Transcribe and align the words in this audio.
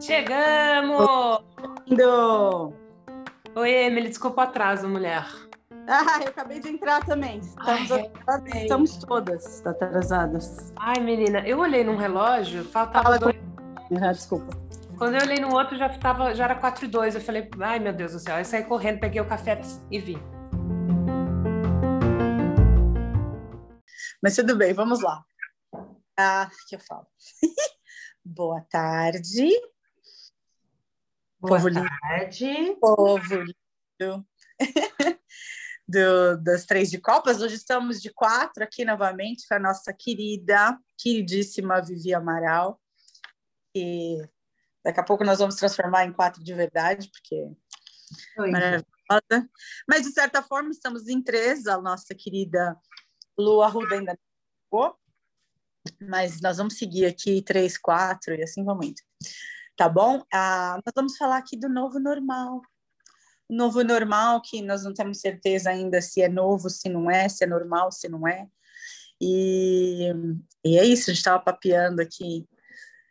Chegamos! 0.00 1.42
Lindo! 1.86 2.72
Oi, 3.56 3.70
Emily, 3.70 4.08
desculpa 4.08 4.42
o 4.42 4.44
atraso, 4.44 4.88
mulher. 4.88 5.26
Ah, 5.88 6.20
eu 6.22 6.28
acabei 6.28 6.60
de 6.60 6.68
entrar 6.68 7.04
também. 7.04 7.38
Estamos, 7.38 7.90
Ai, 7.90 8.00
atrasadas, 8.00 8.54
estamos 8.54 8.96
todas 8.98 9.66
atrasadas. 9.66 10.72
Ai, 10.76 11.00
menina, 11.00 11.40
eu 11.40 11.58
olhei 11.58 11.82
num 11.82 11.96
relógio, 11.96 12.62
faltava 12.64 13.04
Fala 13.04 13.18
dois. 13.18 13.36
Ah, 14.00 14.12
desculpa. 14.12 14.56
Quando 14.96 15.16
eu 15.16 15.22
olhei 15.22 15.40
no 15.40 15.52
outro, 15.52 15.76
já, 15.76 15.88
tava, 15.88 16.32
já 16.34 16.44
era 16.44 16.54
4 16.54 16.84
e 16.84 16.88
2. 16.88 17.14
Eu 17.16 17.20
falei, 17.20 17.50
ai 17.60 17.78
meu 17.78 17.92
Deus 17.92 18.12
do 18.12 18.18
céu. 18.18 18.36
Aí 18.36 18.44
saí 18.44 18.62
correndo, 18.64 19.00
peguei 19.00 19.20
o 19.20 19.26
café 19.26 19.60
e 19.90 19.98
vi. 19.98 20.18
Mas 24.22 24.34
tudo 24.34 24.56
bem, 24.56 24.72
vamos 24.74 25.00
lá. 25.00 25.24
Ah, 26.18 26.50
que 26.68 26.74
eu 26.74 26.80
falo. 26.80 27.06
Boa 28.24 28.60
tarde, 28.62 29.48
Boa 31.40 31.54
Povo 31.56 31.68
lindo. 31.68 31.86
tarde. 32.00 32.76
povo 32.80 33.36
lindo. 33.36 34.26
Do, 35.86 36.36
das 36.42 36.66
três 36.66 36.90
de 36.90 36.98
Copas. 37.00 37.40
Hoje 37.40 37.54
estamos 37.54 38.02
de 38.02 38.12
quatro 38.12 38.62
aqui 38.62 38.84
novamente 38.84 39.46
com 39.48 39.54
a 39.54 39.58
nossa 39.58 39.90
querida, 39.92 40.78
queridíssima 40.98 41.80
Vivi 41.80 42.12
Amaral. 42.12 42.78
E 43.74 44.18
daqui 44.84 45.00
a 45.00 45.04
pouco 45.04 45.24
nós 45.24 45.38
vamos 45.38 45.54
transformar 45.54 46.04
em 46.04 46.12
quatro 46.12 46.42
de 46.44 46.52
verdade, 46.52 47.08
porque 47.10 47.50
Oi. 48.38 48.50
maravilhosa. 48.50 49.48
Mas, 49.88 50.02
de 50.02 50.12
certa 50.12 50.42
forma, 50.42 50.70
estamos 50.70 51.08
em 51.08 51.22
três. 51.22 51.66
A 51.66 51.80
nossa 51.80 52.14
querida 52.14 52.76
Lu 53.38 53.62
Arruda 53.62 53.94
ainda 53.94 54.12
não 54.12 54.18
chegou. 54.64 54.98
Mas 56.00 56.40
nós 56.40 56.58
vamos 56.58 56.76
seguir 56.76 57.06
aqui 57.06 57.40
três, 57.42 57.78
quatro 57.78 58.34
e 58.34 58.42
assim 58.42 58.64
vamos 58.64 58.86
indo. 58.86 59.00
Tá 59.76 59.88
bom? 59.88 60.22
Ah, 60.32 60.80
nós 60.84 60.92
vamos 60.94 61.16
falar 61.16 61.38
aqui 61.38 61.56
do 61.56 61.68
novo 61.68 61.98
normal. 61.98 62.60
O 63.48 63.54
novo 63.54 63.82
normal, 63.82 64.42
que 64.42 64.60
nós 64.60 64.84
não 64.84 64.92
temos 64.92 65.20
certeza 65.20 65.70
ainda 65.70 66.02
se 66.02 66.20
é 66.20 66.28
novo, 66.28 66.68
se 66.68 66.88
não 66.88 67.10
é, 67.10 67.28
se 67.28 67.44
é 67.44 67.46
normal, 67.46 67.90
se 67.90 68.08
não 68.08 68.26
é. 68.28 68.46
E, 69.20 70.12
e 70.64 70.78
é 70.78 70.84
isso, 70.84 71.10
a 71.10 71.14
gente 71.14 71.18
estava 71.18 71.42
papeando 71.42 72.02
aqui 72.02 72.46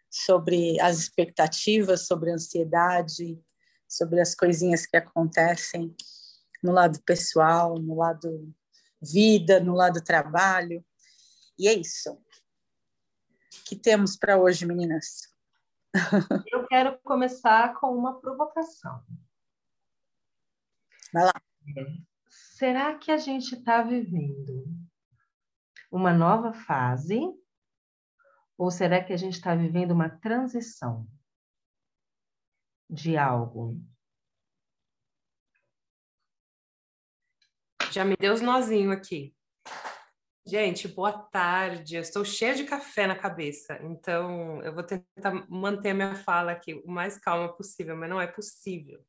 sobre 0.09 0.80
as 0.80 0.99
expectativas, 0.99 2.05
sobre 2.05 2.31
a 2.31 2.35
ansiedade, 2.35 3.39
sobre 3.87 4.21
as 4.21 4.35
coisinhas 4.35 4.85
que 4.85 4.97
acontecem 4.97 5.95
no 6.63 6.71
lado 6.71 6.99
pessoal, 7.03 7.80
no 7.80 7.95
lado 7.95 8.53
vida, 9.01 9.59
no 9.59 9.73
lado 9.73 10.03
trabalho. 10.03 10.83
E 11.57 11.67
é 11.67 11.73
isso. 11.73 12.21
Que 13.65 13.75
temos 13.75 14.15
para 14.15 14.37
hoje, 14.37 14.65
meninas? 14.65 15.33
Eu 16.51 16.67
quero 16.67 16.99
começar 16.99 17.73
com 17.79 17.95
uma 17.95 18.19
provocação. 18.19 19.03
Vai 21.13 21.25
lá. 21.25 21.33
Será 22.29 22.97
que 22.97 23.11
a 23.11 23.17
gente 23.17 23.55
está 23.55 23.81
vivendo 23.81 24.65
uma 25.91 26.13
nova 26.13 26.53
fase? 26.53 27.19
Ou 28.57 28.71
será 28.71 29.03
que 29.03 29.13
a 29.13 29.17
gente 29.17 29.33
está 29.33 29.55
vivendo 29.55 29.91
uma 29.91 30.09
transição 30.09 31.07
de 32.89 33.17
algo? 33.17 33.79
Já 37.97 38.05
me 38.05 38.15
deu 38.15 38.31
os 38.31 38.41
nozinhos 38.41 38.95
aqui. 38.95 39.35
Gente, 40.45 40.87
boa 40.87 41.11
tarde. 41.11 41.95
Eu 41.95 42.01
estou 42.03 42.23
cheia 42.23 42.53
de 42.53 42.63
café 42.63 43.07
na 43.07 43.15
cabeça, 43.15 43.79
então 43.81 44.61
eu 44.61 44.71
vou 44.71 44.83
tentar 44.83 45.33
manter 45.49 45.89
a 45.89 45.93
minha 45.95 46.13
fala 46.13 46.51
aqui 46.51 46.75
o 46.75 46.87
mais 46.87 47.17
calma 47.17 47.51
possível, 47.51 47.97
mas 47.97 48.07
não 48.07 48.21
é 48.21 48.27
possível. 48.27 49.03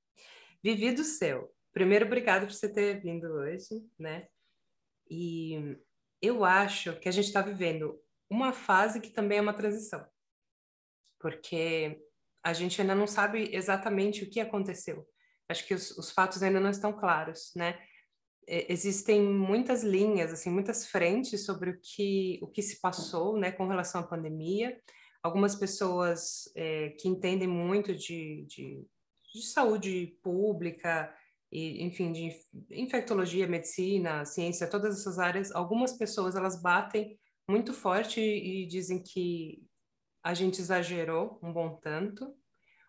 Vivi 0.64 0.90
do 0.90 1.04
céu. 1.04 1.54
Primeiro, 1.70 2.06
obrigado 2.06 2.46
por 2.46 2.54
você 2.54 2.66
ter 2.66 2.98
vindo 3.02 3.26
hoje, 3.30 3.86
né? 3.98 4.26
E 5.10 5.76
eu 6.22 6.42
acho 6.42 6.98
que 6.98 7.10
a 7.10 7.12
gente 7.12 7.26
está 7.26 7.42
vivendo 7.42 8.00
uma 8.30 8.54
fase 8.54 9.02
que 9.02 9.10
também 9.10 9.36
é 9.36 9.42
uma 9.42 9.52
transição, 9.52 10.02
porque 11.20 12.02
a 12.42 12.54
gente 12.54 12.80
ainda 12.80 12.94
não 12.94 13.06
sabe 13.06 13.54
exatamente 13.54 14.24
o 14.24 14.30
que 14.30 14.40
aconteceu. 14.40 15.06
Acho 15.46 15.66
que 15.66 15.74
os, 15.74 15.90
os 15.90 16.10
fatos 16.10 16.42
ainda 16.42 16.58
não 16.58 16.70
estão 16.70 16.90
claros, 16.90 17.52
né? 17.54 17.78
É, 18.50 18.72
existem 18.72 19.22
muitas 19.22 19.84
linhas, 19.84 20.32
assim, 20.32 20.50
muitas 20.50 20.86
frentes 20.86 21.44
sobre 21.44 21.70
o 21.70 21.80
que, 21.80 22.38
o 22.42 22.46
que 22.48 22.62
se 22.62 22.80
passou, 22.80 23.38
né, 23.38 23.52
com 23.52 23.66
relação 23.66 24.00
à 24.00 24.04
pandemia. 24.06 24.80
Algumas 25.22 25.54
pessoas 25.54 26.50
é, 26.56 26.90
que 26.98 27.08
entendem 27.08 27.46
muito 27.46 27.94
de, 27.94 28.46
de, 28.48 28.82
de, 29.34 29.42
saúde 29.42 30.18
pública, 30.22 31.14
e, 31.52 31.84
enfim, 31.84 32.10
de 32.10 32.30
infectologia, 32.70 33.46
medicina, 33.46 34.24
ciência, 34.24 34.66
todas 34.66 34.98
essas 34.98 35.18
áreas, 35.18 35.52
algumas 35.52 35.92
pessoas, 35.92 36.34
elas 36.34 36.60
batem 36.60 37.18
muito 37.48 37.74
forte 37.74 38.20
e 38.20 38.66
dizem 38.66 39.02
que 39.02 39.62
a 40.22 40.32
gente 40.32 40.60
exagerou 40.60 41.38
um 41.42 41.52
bom 41.52 41.76
tanto, 41.82 42.34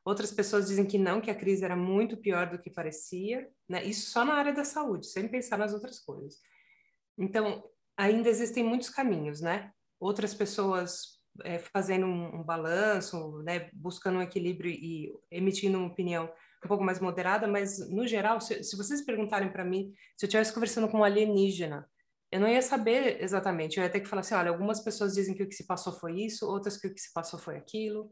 Outras 0.05 0.31
pessoas 0.31 0.67
dizem 0.67 0.85
que 0.85 0.97
não, 0.97 1.21
que 1.21 1.29
a 1.29 1.35
crise 1.35 1.63
era 1.63 1.75
muito 1.75 2.17
pior 2.17 2.49
do 2.49 2.59
que 2.59 2.69
parecia, 2.69 3.47
né? 3.67 3.83
Isso 3.83 4.09
só 4.09 4.23
na 4.23 4.33
área 4.33 4.53
da 4.53 4.63
saúde, 4.63 5.07
sem 5.07 5.27
pensar 5.27 5.57
nas 5.57 5.73
outras 5.73 5.99
coisas. 5.99 6.37
Então, 7.17 7.63
ainda 7.97 8.29
existem 8.29 8.63
muitos 8.63 8.89
caminhos, 8.89 9.41
né? 9.41 9.71
Outras 9.99 10.33
pessoas 10.33 11.19
é, 11.43 11.59
fazendo 11.59 12.05
um, 12.05 12.39
um 12.39 12.43
balanço, 12.43 13.43
né? 13.43 13.69
Buscando 13.73 14.19
um 14.19 14.21
equilíbrio 14.21 14.71
e 14.71 15.11
emitindo 15.29 15.77
uma 15.77 15.87
opinião 15.87 16.31
um 16.63 16.67
pouco 16.67 16.83
mais 16.83 16.99
moderada, 16.99 17.47
mas 17.47 17.89
no 17.89 18.07
geral, 18.07 18.41
se, 18.41 18.63
se 18.63 18.75
vocês 18.75 19.05
perguntarem 19.05 19.51
para 19.51 19.63
mim, 19.63 19.93
se 20.17 20.25
eu 20.25 20.27
estivesse 20.27 20.53
conversando 20.53 20.89
com 20.89 20.99
um 20.99 21.03
alienígena, 21.03 21.89
eu 22.31 22.39
não 22.39 22.47
ia 22.47 22.61
saber 22.61 23.21
exatamente. 23.21 23.77
Eu 23.77 23.83
ia 23.83 23.89
ter 23.89 23.99
que 23.99 24.07
falar 24.07 24.21
assim: 24.21 24.35
olha, 24.35 24.49
algumas 24.49 24.79
pessoas 24.81 25.13
dizem 25.13 25.35
que 25.35 25.43
o 25.43 25.47
que 25.47 25.55
se 25.55 25.65
passou 25.65 25.93
foi 25.93 26.21
isso, 26.21 26.47
outras 26.47 26.77
que 26.77 26.87
o 26.87 26.93
que 26.93 26.99
se 26.99 27.13
passou 27.13 27.39
foi 27.39 27.57
aquilo 27.57 28.09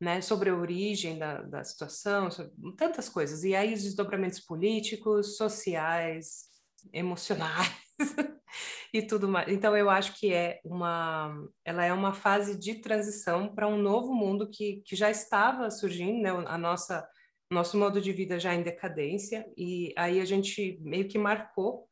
né, 0.00 0.20
sobre 0.20 0.50
a 0.50 0.54
origem 0.54 1.18
da, 1.18 1.42
da 1.42 1.64
situação, 1.64 2.28
tantas 2.76 3.08
coisas. 3.08 3.44
E 3.44 3.54
aí 3.54 3.72
os 3.72 3.82
desdobramentos 3.82 4.40
políticos, 4.40 5.36
sociais, 5.36 6.44
emocionais 6.92 7.72
e 8.92 9.02
tudo 9.02 9.28
mais. 9.28 9.48
Então 9.48 9.76
eu 9.76 9.88
acho 9.88 10.18
que 10.18 10.32
é 10.32 10.60
uma, 10.64 11.34
ela 11.64 11.84
é 11.84 11.92
uma 11.92 12.12
fase 12.12 12.58
de 12.58 12.76
transição 12.76 13.54
para 13.54 13.66
um 13.66 13.78
novo 13.78 14.14
mundo 14.14 14.50
que, 14.50 14.82
que 14.84 14.94
já 14.94 15.10
estava 15.10 15.70
surgindo, 15.70 16.20
né, 16.22 16.30
a 16.30 16.58
nossa 16.58 17.06
nosso 17.48 17.78
modo 17.78 18.00
de 18.00 18.12
vida 18.12 18.40
já 18.40 18.52
em 18.52 18.62
decadência 18.64 19.46
e 19.56 19.94
aí 19.96 20.20
a 20.20 20.24
gente 20.24 20.80
meio 20.82 21.06
que 21.06 21.16
marcou 21.16 21.88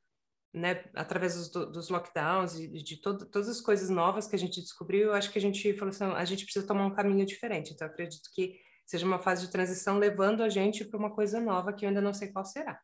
né, 0.54 0.84
através 0.94 1.34
dos, 1.34 1.48
dos 1.72 1.88
lockdowns 1.88 2.54
e 2.60 2.68
de 2.68 2.96
todo, 2.98 3.26
todas 3.26 3.48
as 3.48 3.60
coisas 3.60 3.90
novas 3.90 4.28
que 4.28 4.36
a 4.36 4.38
gente 4.38 4.60
descobriu, 4.60 5.08
eu 5.08 5.12
acho 5.12 5.32
que 5.32 5.38
a 5.38 5.40
gente 5.40 5.74
falou 5.74 5.88
assim, 5.88 6.04
a 6.04 6.24
gente 6.24 6.44
precisa 6.44 6.64
tomar 6.66 6.86
um 6.86 6.94
caminho 6.94 7.26
diferente. 7.26 7.72
Então, 7.72 7.88
acredito 7.88 8.30
que 8.32 8.60
seja 8.86 9.04
uma 9.04 9.18
fase 9.18 9.46
de 9.46 9.52
transição 9.52 9.98
levando 9.98 10.44
a 10.44 10.48
gente 10.48 10.84
para 10.84 10.98
uma 10.98 11.12
coisa 11.12 11.40
nova 11.40 11.72
que 11.72 11.84
eu 11.84 11.88
ainda 11.88 12.00
não 12.00 12.14
sei 12.14 12.30
qual 12.30 12.44
será. 12.44 12.80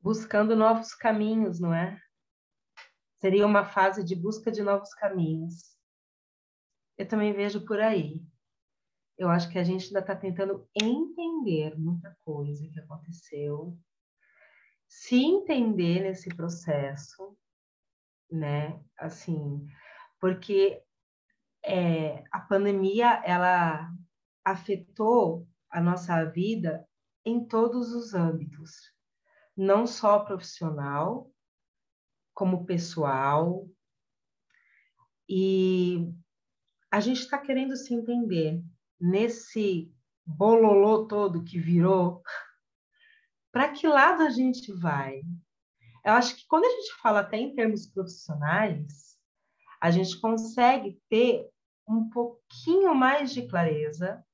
Buscando 0.00 0.56
novos 0.56 0.94
caminhos, 0.94 1.60
não 1.60 1.74
é? 1.74 2.00
Seria 3.20 3.46
uma 3.46 3.66
fase 3.66 4.02
de 4.02 4.16
busca 4.16 4.50
de 4.50 4.62
novos 4.62 4.92
caminhos. 4.94 5.76
Eu 6.96 7.06
também 7.06 7.34
vejo 7.34 7.64
por 7.66 7.78
aí. 7.78 8.22
Eu 9.18 9.28
acho 9.28 9.50
que 9.50 9.58
a 9.58 9.64
gente 9.64 9.86
ainda 9.88 10.00
está 10.00 10.16
tentando 10.16 10.66
entender 10.74 11.78
muita 11.78 12.16
coisa 12.24 12.66
que 12.68 12.80
aconteceu, 12.80 13.78
se 14.94 15.16
entender 15.16 16.02
nesse 16.02 16.28
processo, 16.28 17.34
né? 18.30 18.78
Assim, 18.98 19.66
porque 20.20 20.82
é, 21.64 22.22
a 22.30 22.38
pandemia 22.40 23.22
ela 23.24 23.90
afetou 24.44 25.48
a 25.70 25.80
nossa 25.80 26.22
vida 26.26 26.86
em 27.24 27.42
todos 27.42 27.90
os 27.94 28.12
âmbitos, 28.12 28.70
não 29.56 29.86
só 29.86 30.20
profissional, 30.20 31.32
como 32.34 32.66
pessoal. 32.66 33.66
E 35.26 36.06
a 36.90 37.00
gente 37.00 37.20
está 37.20 37.38
querendo 37.38 37.74
se 37.76 37.94
entender 37.94 38.62
nesse 39.00 39.90
bololô 40.24 41.06
todo 41.06 41.42
que 41.42 41.58
virou 41.58 42.22
para 43.52 43.70
que 43.70 43.86
lado 43.86 44.22
a 44.22 44.30
gente 44.30 44.72
vai? 44.72 45.22
Eu 46.04 46.14
acho 46.14 46.34
que 46.34 46.46
quando 46.48 46.64
a 46.64 46.70
gente 46.70 46.94
fala 47.00 47.20
até 47.20 47.36
em 47.36 47.54
termos 47.54 47.86
profissionais, 47.86 49.16
a 49.80 49.90
gente 49.90 50.18
consegue 50.20 51.00
ter 51.08 51.48
um 51.88 52.08
pouquinho 52.08 52.94
mais 52.94 53.32
de 53.32 53.46
clareza, 53.46 54.24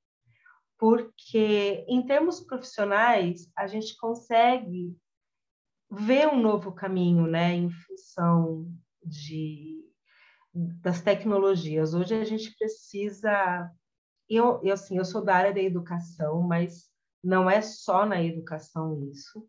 porque 0.79 1.85
em 1.89 2.07
termos 2.07 2.41
profissionais 2.41 3.51
a 3.57 3.67
gente 3.67 3.97
consegue 3.97 4.97
ver 5.91 6.29
um 6.29 6.41
novo 6.41 6.73
caminho, 6.73 7.27
né, 7.27 7.55
em 7.55 7.71
função 7.71 8.71
de 9.05 9.85
das 10.55 11.01
tecnologias. 11.01 11.95
Hoje 11.95 12.15
a 12.15 12.25
gente 12.25 12.55
precisa. 12.57 13.71
Eu, 14.29 14.61
eu, 14.63 14.75
assim, 14.75 14.99
eu 14.99 15.05
sou 15.05 15.25
da 15.25 15.35
área 15.35 15.55
da 15.55 15.61
educação, 15.61 16.43
mas 16.43 16.88
não 17.23 17.49
é 17.49 17.61
só 17.61 18.07
na 18.07 18.23
educação 18.23 19.03
isso. 19.11 19.49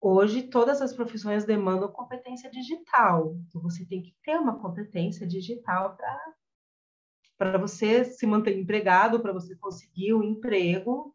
Hoje, 0.00 0.42
todas 0.42 0.82
as 0.82 0.92
profissões 0.92 1.44
demandam 1.44 1.90
competência 1.90 2.50
digital. 2.50 3.36
Então, 3.46 3.62
você 3.62 3.86
tem 3.86 4.02
que 4.02 4.16
ter 4.24 4.36
uma 4.36 4.58
competência 4.58 5.26
digital 5.26 5.96
para 7.38 7.58
você 7.58 8.04
se 8.04 8.26
manter 8.26 8.58
empregado, 8.58 9.20
para 9.20 9.32
você 9.32 9.54
conseguir 9.56 10.12
o 10.12 10.20
um 10.20 10.24
emprego 10.24 11.14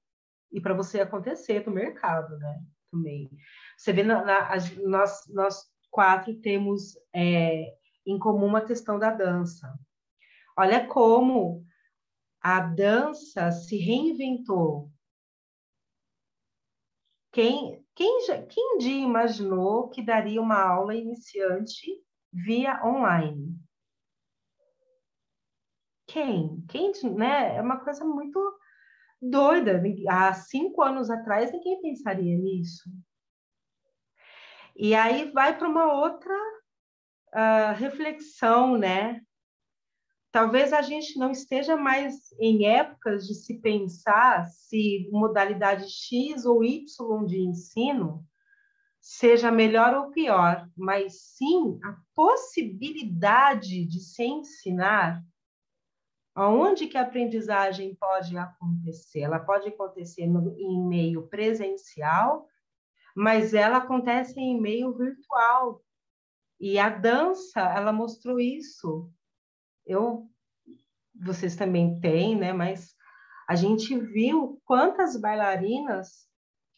e 0.52 0.62
para 0.62 0.74
você 0.74 1.02
acontecer 1.02 1.66
no 1.66 1.74
mercado, 1.74 2.38
né? 2.38 2.64
Também. 2.90 3.30
Você 3.78 3.92
vê, 3.92 4.04
na, 4.04 4.24
na, 4.24 4.56
nós, 4.86 5.22
nós 5.28 5.66
quatro 5.92 6.34
temos 6.40 6.98
é, 7.14 7.66
em 8.06 8.18
comum 8.18 8.46
uma 8.46 8.62
questão 8.62 8.98
da 8.98 9.12
dança. 9.12 9.78
Olha 10.58 10.88
como 10.88 11.66
a 12.42 12.62
dança 12.62 13.52
se 13.52 13.78
reinventou. 13.78 14.90
Quem, 17.38 17.86
quem, 17.94 18.26
já, 18.26 18.42
quem 18.48 18.80
dia 18.80 19.06
imaginou 19.06 19.90
que 19.90 20.02
daria 20.02 20.42
uma 20.42 20.60
aula 20.60 20.96
iniciante 20.96 22.04
via 22.34 22.84
online? 22.84 23.56
Quem? 26.08 26.66
Quem, 26.68 26.92
né? 27.16 27.58
É 27.58 27.62
uma 27.62 27.78
coisa 27.78 28.04
muito 28.04 28.40
doida. 29.22 29.80
Há 30.10 30.34
cinco 30.34 30.82
anos 30.82 31.12
atrás, 31.12 31.52
ninguém 31.52 31.80
pensaria 31.80 32.36
nisso. 32.36 32.90
E 34.76 34.96
aí 34.96 35.32
vai 35.32 35.56
para 35.56 35.70
uma 35.70 35.94
outra 35.94 36.34
uh, 37.36 37.76
reflexão, 37.76 38.80
né? 38.80 39.22
Talvez 40.32 40.74
a 40.74 40.82
gente 40.82 41.18
não 41.18 41.32
esteja 41.32 41.76
mais 41.76 42.32
em 42.40 42.68
épocas 42.68 43.26
de 43.26 43.34
se 43.34 43.60
pensar 43.60 44.46
se 44.48 45.10
modalidade 45.12 45.90
X 45.90 46.46
ou 46.46 46.64
Y 46.64 46.86
de 47.26 47.40
ensino 47.40 48.26
seja 49.00 49.50
melhor 49.50 49.94
ou 49.94 50.12
pior, 50.12 50.70
mas 50.76 51.22
sim 51.22 51.80
a 51.82 51.98
possibilidade 52.14 53.86
de 53.86 54.02
se 54.02 54.24
ensinar 54.24 55.24
aonde 56.36 56.88
que 56.88 56.98
a 56.98 57.02
aprendizagem 57.02 57.96
pode 57.96 58.38
acontecer. 58.38 59.22
Ela 59.22 59.40
pode 59.40 59.70
acontecer 59.70 60.28
no, 60.28 60.56
em 60.60 60.86
meio 60.86 61.26
presencial, 61.28 62.46
mas 63.16 63.54
ela 63.54 63.78
acontece 63.78 64.40
em 64.40 64.60
meio 64.60 64.96
virtual. 64.96 65.82
E 66.60 66.78
a 66.78 66.90
dança, 66.90 67.62
ela 67.62 67.94
mostrou 67.94 68.40
isso 68.40 69.10
eu, 69.88 70.30
vocês 71.20 71.56
também 71.56 72.00
têm, 72.00 72.36
né? 72.36 72.54
Mas 72.54 72.94
a 73.48 73.56
gente 73.56 73.98
viu 73.98 74.62
quantas 74.66 75.20
bailarinas 75.20 76.28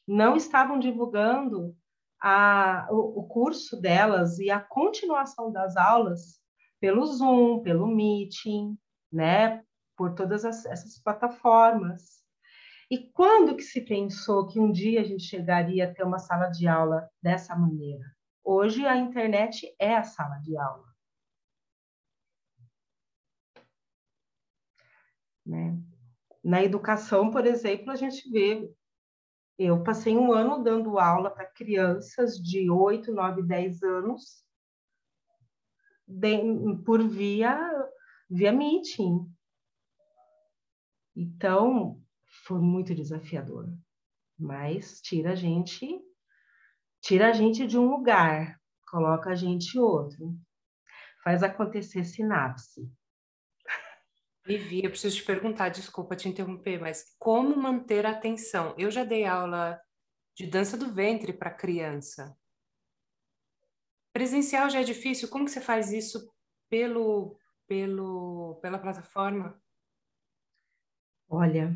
não 0.07 0.35
estavam 0.35 0.79
divulgando 0.79 1.75
a, 2.21 2.88
o, 2.91 3.19
o 3.19 3.27
curso 3.27 3.79
delas 3.79 4.39
e 4.39 4.50
a 4.50 4.59
continuação 4.59 5.51
das 5.51 5.75
aulas 5.75 6.39
pelo 6.79 7.06
Zoom, 7.06 7.61
pelo 7.61 7.88
Meeting, 7.88 8.77
né? 9.11 9.63
Por 9.97 10.13
todas 10.13 10.45
as, 10.45 10.65
essas 10.65 11.01
plataformas. 11.01 12.19
E 12.91 13.09
quando 13.11 13.56
que 13.56 13.63
se 13.63 13.81
pensou 13.81 14.47
que 14.47 14.59
um 14.59 14.71
dia 14.71 15.01
a 15.01 15.03
gente 15.03 15.23
chegaria 15.23 15.85
a 15.85 15.94
ter 15.94 16.03
uma 16.03 16.17
sala 16.17 16.47
de 16.47 16.67
aula 16.67 17.07
dessa 17.21 17.56
maneira? 17.56 18.03
Hoje 18.44 18.85
a 18.85 18.97
internet 18.97 19.75
é 19.77 19.95
a 19.95 20.03
sala 20.03 20.38
de 20.38 20.57
aula. 20.57 20.88
Né? 25.50 25.75
Na 26.44 26.63
educação, 26.63 27.31
por 27.31 27.46
exemplo, 27.46 27.92
a 27.92 27.96
gente 27.96 28.30
vê. 28.30 28.72
Eu 29.57 29.84
passei 29.84 30.16
um 30.16 30.31
ano 30.31 30.63
dando 30.63 31.00
aula 31.00 31.30
para 31.30 31.51
crianças 31.51 32.36
de 32.38 32.69
8, 32.69 33.12
9, 33.12 33.44
10 33.44 33.84
anos 33.84 34.46
de, 36.07 36.38
por 36.86 37.06
via, 37.06 37.60
via 38.30 38.54
meeting. 38.54 39.30
Então, 41.13 42.02
foi 42.45 42.60
muito 42.60 42.95
desafiador. 42.95 43.68
Mas 44.38 45.02
tira 45.02 45.34
a 45.34 45.36
gente, 45.36 46.00
tira 47.02 47.30
a 47.30 47.34
gente 47.34 47.68
de 47.68 47.78
um 47.78 47.90
lugar, 47.90 48.57
coloca 48.90 49.31
a 49.31 49.36
gente 49.36 49.78
em 49.78 49.81
outro. 49.81 50.38
Faz 51.22 51.44
acontecer 51.44 52.06
sinapse. 52.06 52.90
Vivi, 54.50 54.84
eu 54.84 54.90
preciso 54.90 55.16
te 55.18 55.24
perguntar, 55.24 55.69
desculpa 55.69 56.16
te 56.16 56.28
interromper, 56.28 56.81
mas 56.81 57.16
como 57.19 57.56
manter 57.56 58.04
a 58.07 58.10
atenção? 58.10 58.74
Eu 58.80 58.90
já 58.90 59.04
dei 59.04 59.24
aula 59.24 59.80
de 60.36 60.48
dança 60.48 60.75
do 60.75 60.92
ventre 60.92 61.31
para 61.31 61.54
criança. 61.54 62.36
Presencial 64.12 64.68
já 64.72 64.81
é 64.81 64.84
difícil, 64.84 65.30
como 65.30 65.46
que 65.46 65.51
você 65.51 65.62
faz 65.62 65.94
isso 65.94 66.34
pelo, 66.68 67.40
pelo, 67.68 68.56
pela 68.60 68.80
plataforma? 68.80 69.62
Olha, 71.30 71.72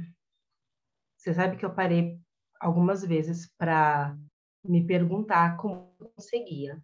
você 1.15 1.31
sabe 1.31 1.57
que 1.57 1.65
eu 1.65 1.75
parei 1.75 2.19
algumas 2.59 3.05
vezes 3.05 3.53
para 3.55 4.17
me 4.65 4.83
perguntar 4.83 5.57
como 5.57 5.95
eu 5.99 6.09
conseguia. 6.09 6.83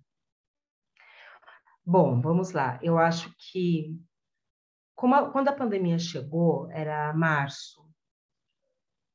Bom, 1.84 2.22
vamos 2.22 2.52
lá. 2.52 2.80
Eu 2.84 3.00
acho 3.00 3.34
que 3.40 4.00
a, 5.08 5.32
quando 5.32 5.48
a 5.48 5.54
pandemia 5.54 5.98
chegou, 5.98 6.70
era 6.72 7.14
março, 7.14 7.90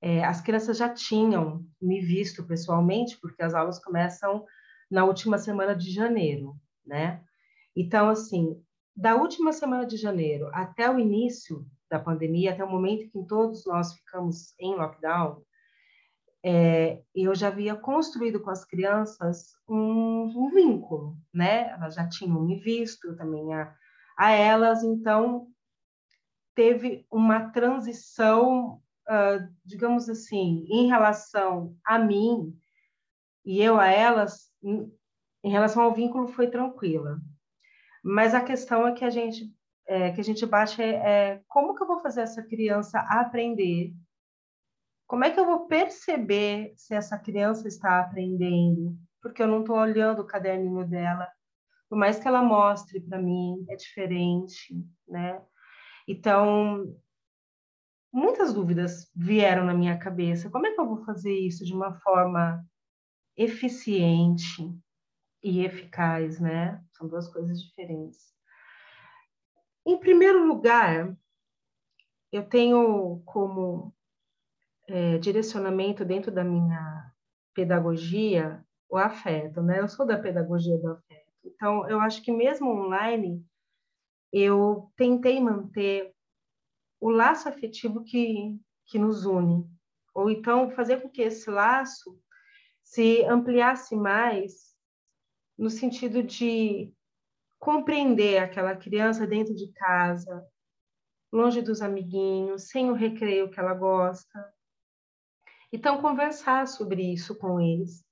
é, 0.00 0.22
as 0.22 0.40
crianças 0.40 0.76
já 0.76 0.88
tinham 0.88 1.64
me 1.80 2.00
visto 2.00 2.46
pessoalmente, 2.46 3.18
porque 3.20 3.42
as 3.42 3.54
aulas 3.54 3.82
começam 3.82 4.44
na 4.90 5.04
última 5.04 5.38
semana 5.38 5.74
de 5.74 5.90
janeiro, 5.90 6.54
né? 6.84 7.22
Então, 7.74 8.10
assim, 8.10 8.62
da 8.94 9.16
última 9.16 9.52
semana 9.52 9.86
de 9.86 9.96
janeiro 9.96 10.50
até 10.52 10.90
o 10.90 10.98
início 10.98 11.66
da 11.90 11.98
pandemia, 11.98 12.52
até 12.52 12.62
o 12.62 12.70
momento 12.70 13.10
que 13.10 13.26
todos 13.26 13.64
nós 13.64 13.94
ficamos 13.94 14.54
em 14.60 14.74
lockdown, 14.74 15.42
é, 16.44 17.02
eu 17.14 17.34
já 17.34 17.48
havia 17.48 17.74
construído 17.74 18.40
com 18.40 18.50
as 18.50 18.62
crianças 18.62 19.54
um, 19.66 20.24
um, 20.36 20.50
vínculo, 20.50 21.16
né? 21.32 21.70
Elas 21.70 21.94
já 21.94 22.06
tinham 22.06 22.42
me 22.42 22.60
visto, 22.60 23.16
também 23.16 23.54
a, 23.54 23.74
a 24.18 24.32
elas, 24.32 24.82
então 24.82 25.48
teve 26.54 27.06
uma 27.10 27.50
transição, 27.50 28.80
uh, 29.08 29.54
digamos 29.64 30.08
assim, 30.08 30.66
em 30.68 30.86
relação 30.86 31.76
a 31.84 31.98
mim 31.98 32.56
e 33.44 33.60
eu 33.60 33.78
a 33.78 33.88
elas, 33.88 34.50
em 34.62 35.50
relação 35.50 35.82
ao 35.82 35.94
vínculo 35.94 36.28
foi 36.28 36.48
tranquila. 36.48 37.20
Mas 38.02 38.34
a 38.34 38.40
questão 38.40 38.86
é 38.86 38.92
que 38.92 39.04
a 39.04 39.10
gente 39.10 39.52
é, 39.86 40.12
que 40.12 40.20
a 40.20 40.24
gente 40.24 40.46
baixa 40.46 40.82
é, 40.82 40.94
é 40.94 41.42
como 41.46 41.74
que 41.74 41.82
eu 41.82 41.86
vou 41.86 42.00
fazer 42.00 42.22
essa 42.22 42.42
criança 42.42 42.98
aprender? 43.00 43.92
Como 45.06 45.24
é 45.24 45.30
que 45.30 45.38
eu 45.38 45.44
vou 45.44 45.66
perceber 45.66 46.72
se 46.76 46.94
essa 46.94 47.18
criança 47.18 47.68
está 47.68 48.00
aprendendo? 48.00 48.96
Porque 49.20 49.42
eu 49.42 49.46
não 49.46 49.60
estou 49.60 49.76
olhando 49.76 50.22
o 50.22 50.26
caderninho 50.26 50.86
dela. 50.86 51.28
Por 51.88 51.98
mais 51.98 52.18
que 52.18 52.26
ela 52.26 52.42
mostre 52.42 53.00
para 53.00 53.18
mim, 53.18 53.64
é 53.68 53.76
diferente, 53.76 54.74
né? 55.06 55.40
Então, 56.06 56.96
muitas 58.12 58.52
dúvidas 58.52 59.10
vieram 59.14 59.64
na 59.64 59.74
minha 59.74 59.98
cabeça. 59.98 60.50
Como 60.50 60.66
é 60.66 60.72
que 60.72 60.80
eu 60.80 60.86
vou 60.86 61.04
fazer 61.04 61.32
isso 61.32 61.64
de 61.64 61.74
uma 61.74 61.94
forma 62.00 62.64
eficiente 63.36 64.62
e 65.42 65.64
eficaz, 65.64 66.38
né? 66.38 66.82
São 66.92 67.08
duas 67.08 67.28
coisas 67.28 67.60
diferentes. 67.60 68.32
Em 69.86 69.98
primeiro 69.98 70.46
lugar, 70.46 71.14
eu 72.32 72.48
tenho 72.48 73.22
como 73.24 73.94
é, 74.88 75.18
direcionamento 75.18 76.04
dentro 76.04 76.32
da 76.32 76.42
minha 76.44 77.12
pedagogia 77.54 78.64
o 78.88 78.96
afeto, 78.96 79.62
né? 79.62 79.80
Eu 79.80 79.88
sou 79.88 80.06
da 80.06 80.18
pedagogia 80.18 80.78
do 80.78 80.92
afeto. 80.92 81.32
Então, 81.44 81.88
eu 81.88 82.00
acho 82.00 82.22
que 82.22 82.32
mesmo 82.32 82.70
online, 82.70 83.44
eu 84.34 84.92
tentei 84.96 85.40
manter 85.40 86.12
o 87.00 87.08
laço 87.08 87.48
afetivo 87.48 88.02
que, 88.02 88.58
que 88.86 88.98
nos 88.98 89.24
une, 89.24 89.64
ou 90.12 90.28
então 90.28 90.70
fazer 90.70 91.00
com 91.00 91.08
que 91.08 91.22
esse 91.22 91.48
laço 91.48 92.18
se 92.82 93.24
ampliasse 93.24 93.94
mais 93.94 94.74
no 95.56 95.70
sentido 95.70 96.20
de 96.20 96.92
compreender 97.60 98.38
aquela 98.38 98.74
criança 98.76 99.24
dentro 99.24 99.54
de 99.54 99.72
casa, 99.72 100.44
longe 101.32 101.62
dos 101.62 101.80
amiguinhos, 101.80 102.68
sem 102.68 102.90
o 102.90 102.94
recreio 102.94 103.50
que 103.50 103.60
ela 103.60 103.72
gosta. 103.72 104.52
Então, 105.72 106.00
conversar 106.00 106.66
sobre 106.66 107.02
isso 107.12 107.36
com 107.38 107.60
eles. 107.60 108.04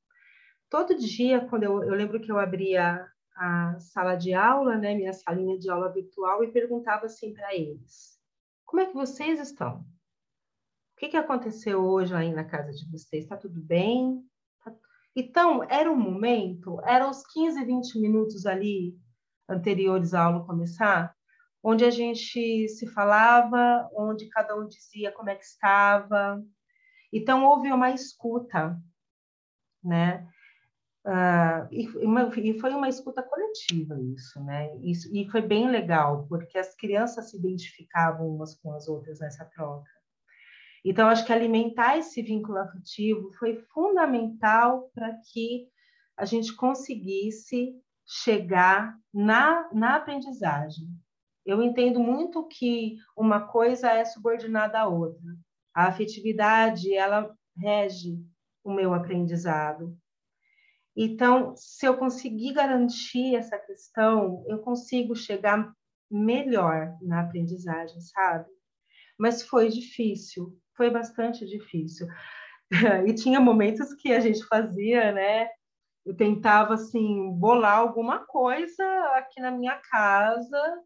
Todo 0.71 0.97
dia, 0.97 1.47
quando 1.49 1.65
eu, 1.65 1.83
eu 1.83 1.95
lembro 1.95 2.21
que 2.21 2.31
eu 2.31 2.39
abria 2.39 3.12
a 3.35 3.79
sala 3.79 4.15
de 4.15 4.35
aula, 4.35 4.77
né, 4.77 4.95
minha 4.95 5.13
salinha 5.13 5.59
de 5.59 5.71
aula 5.71 5.93
virtual, 5.93 6.45
e 6.45 6.53
perguntava 6.53 7.07
assim 7.07 7.33
para 7.33 7.55
eles: 7.55 8.19
como 8.65 8.83
é 8.83 8.87
que 8.87 8.95
vocês 8.95 9.41
estão? 9.41 9.81
O 9.81 9.85
que, 10.97 11.09
que 11.09 11.17
aconteceu 11.17 11.85
hoje 11.85 12.15
aí 12.15 12.33
na 12.33 12.45
casa 12.45 12.73
de 12.73 12.89
vocês? 12.91 13.25
Está 13.25 13.37
tudo 13.37 13.61
bem? 13.61 14.25
Tá... 14.65 14.75
Então, 15.17 15.65
era 15.65 15.91
um 15.91 15.97
momento, 15.97 16.81
eram 16.85 17.11
os 17.11 17.23
15, 17.33 17.65
20 17.65 18.01
minutos 18.01 18.47
ali 18.47 18.97
anteriores 19.49 20.15
à 20.15 20.25
aula 20.25 20.47
começar, 20.47 21.15
onde 21.63 21.85
a 21.85 21.91
gente 21.91 22.69
se 22.69 22.87
falava, 22.87 23.89
onde 23.95 24.29
cada 24.29 24.57
um 24.57 24.67
dizia 24.67 25.13
como 25.13 25.31
é 25.31 25.35
que 25.35 25.45
estava. 25.45 26.43
Então, 27.13 27.45
houve 27.45 27.71
uma 27.71 27.91
escuta, 27.91 28.81
né? 29.83 30.27
Uh, 31.05 31.67
e, 31.73 31.89
e, 32.51 32.61
foi 32.61 32.71
uma 32.71 32.89
escuta 32.89 33.25
coletiva 33.25 34.01
isso, 34.15 34.41
né? 34.45 34.71
Isso, 34.83 35.09
e 35.13 35.29
foi 35.29 35.43
bem 35.43 35.69
legal, 35.69 36.27
porque 36.29 36.57
as 36.57 36.77
crianças 36.77 37.31
se 37.31 37.37
identificavam 37.37 38.29
umas 38.29 38.55
com 38.55 38.73
as 38.73 38.87
outras 38.87 39.19
nessa 39.19 39.45
troca. 39.45 39.91
Então, 40.85 41.09
acho 41.09 41.25
que 41.25 41.33
alimentar 41.33 41.97
esse 41.97 42.23
vínculo 42.23 42.59
afetivo 42.59 43.33
foi 43.33 43.57
fundamental 43.73 44.91
para 44.95 45.13
que 45.33 45.69
a 46.17 46.25
gente 46.25 46.55
conseguisse 46.55 47.73
chegar 48.07 48.97
na, 49.13 49.69
na 49.73 49.97
aprendizagem. 49.97 50.87
Eu 51.45 51.63
entendo 51.63 51.99
muito 51.99 52.47
que 52.47 52.97
uma 53.17 53.41
coisa 53.49 53.91
é 53.91 54.05
subordinada 54.05 54.81
à 54.81 54.87
outra. 54.87 55.37
A 55.75 55.87
afetividade, 55.87 56.95
ela 56.95 57.35
rege 57.57 58.19
o 58.63 58.73
meu 58.73 58.95
aprendizado. 58.95 59.97
Então, 60.97 61.55
se 61.57 61.87
eu 61.87 61.97
conseguir 61.97 62.53
garantir 62.53 63.35
essa 63.35 63.59
questão, 63.59 64.45
eu 64.47 64.59
consigo 64.59 65.17
chegar 65.17 65.73
melhor 66.11 66.95
na 67.01 67.21
aprendizagem, 67.23 67.99
sabe? 68.01 68.49
Mas 69.19 69.43
foi 69.43 69.69
difícil, 69.69 70.59
foi 70.77 70.91
bastante 70.91 71.47
difícil. 71.47 72.07
E 73.07 73.15
tinha 73.15 73.39
momentos 73.39 73.93
que 73.95 74.13
a 74.13 74.21
gente 74.21 74.43
fazia, 74.47 75.13
né? 75.13 75.49
Eu 76.07 76.17
tentava 76.17 76.75
assim 76.75 77.31
bolar 77.33 77.79
alguma 77.79 78.27
coisa 78.27 78.83
aqui 79.15 79.41
na 79.41 79.51
minha 79.51 79.77
casa 79.77 80.83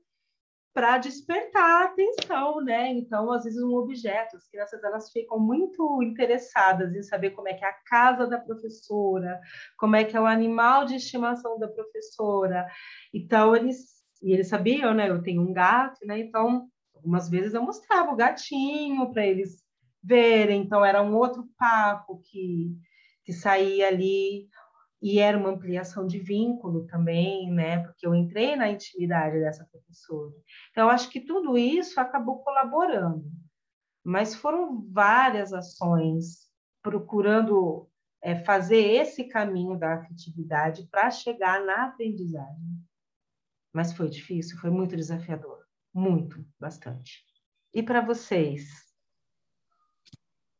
para 0.77 0.99
despertar 0.99 1.63
a 1.63 1.85
atenção, 1.87 2.61
né? 2.61 2.93
Então, 2.93 3.33
às 3.33 3.45
vezes 3.45 3.63
um 3.63 3.75
objeto, 3.77 4.37
as 4.37 4.47
crianças 4.47 4.85
elas 4.85 5.11
ficam 5.11 5.39
muito 5.39 6.03
interessadas 6.03 6.95
em 6.95 7.03
saber 7.03 7.31
como 7.31 7.49
é 7.49 7.55
que 7.55 7.65
é 7.65 7.69
a 7.69 7.73
casa 7.73 8.27
da 8.27 8.39
professora, 8.39 9.41
como 9.79 9.97
é 9.97 10.05
que 10.05 10.15
é 10.15 10.21
o 10.21 10.27
animal 10.27 10.85
de 10.85 10.97
estimação 10.97 11.59
da 11.59 11.67
professora. 11.67 12.67
Então, 13.15 13.57
eles 13.57 13.97
e 14.23 14.35
eles 14.35 14.49
sabiam, 14.49 14.93
né? 14.93 15.09
Eu 15.09 15.23
tenho 15.23 15.41
um 15.41 15.55
gato, 15.55 16.05
né? 16.05 16.19
Então, 16.19 16.69
algumas 16.95 17.31
vezes 17.31 17.55
eu 17.55 17.63
mostrava 17.63 18.13
o 18.13 18.17
gatinho 18.17 19.11
para 19.11 19.25
eles 19.25 19.65
verem. 20.05 20.61
Então, 20.61 20.85
era 20.85 21.03
um 21.03 21.17
outro 21.17 21.49
papo 21.57 22.21
que 22.23 22.77
que 23.25 23.33
saía 23.33 23.89
ali 23.89 24.47
e 25.07 25.21
era 25.21 25.39
uma 25.39 25.51
ampliação 25.51 26.05
de 26.05 26.19
vínculo 26.19 26.85
também, 26.89 27.49
né? 27.49 27.79
Porque 27.79 28.05
eu 28.05 28.13
entrei 28.13 28.57
na 28.57 28.69
intimidade 28.69 29.39
dessa 29.39 29.65
professora. 29.65 30.35
Então, 30.73 30.87
eu 30.87 30.91
acho 30.91 31.09
que 31.11 31.21
tudo 31.21 31.57
isso 31.57 32.01
acabou 32.01 32.43
colaborando, 32.43 33.25
mas 34.03 34.35
foram 34.35 34.85
várias 34.91 35.53
ações 35.53 36.51
procurando 36.83 37.89
é, 38.21 38.35
fazer 38.35 38.83
esse 38.83 39.29
caminho 39.29 39.79
da 39.79 39.95
afetividade 39.95 40.89
para 40.91 41.09
chegar 41.09 41.65
na 41.65 41.85
aprendizagem. 41.85 42.85
Mas 43.73 43.93
foi 43.93 44.09
difícil, 44.09 44.59
foi 44.59 44.71
muito 44.71 44.97
desafiador, 44.97 45.65
muito, 45.95 46.45
bastante. 46.59 47.23
E 47.73 47.81
para 47.81 48.01
vocês? 48.01 48.67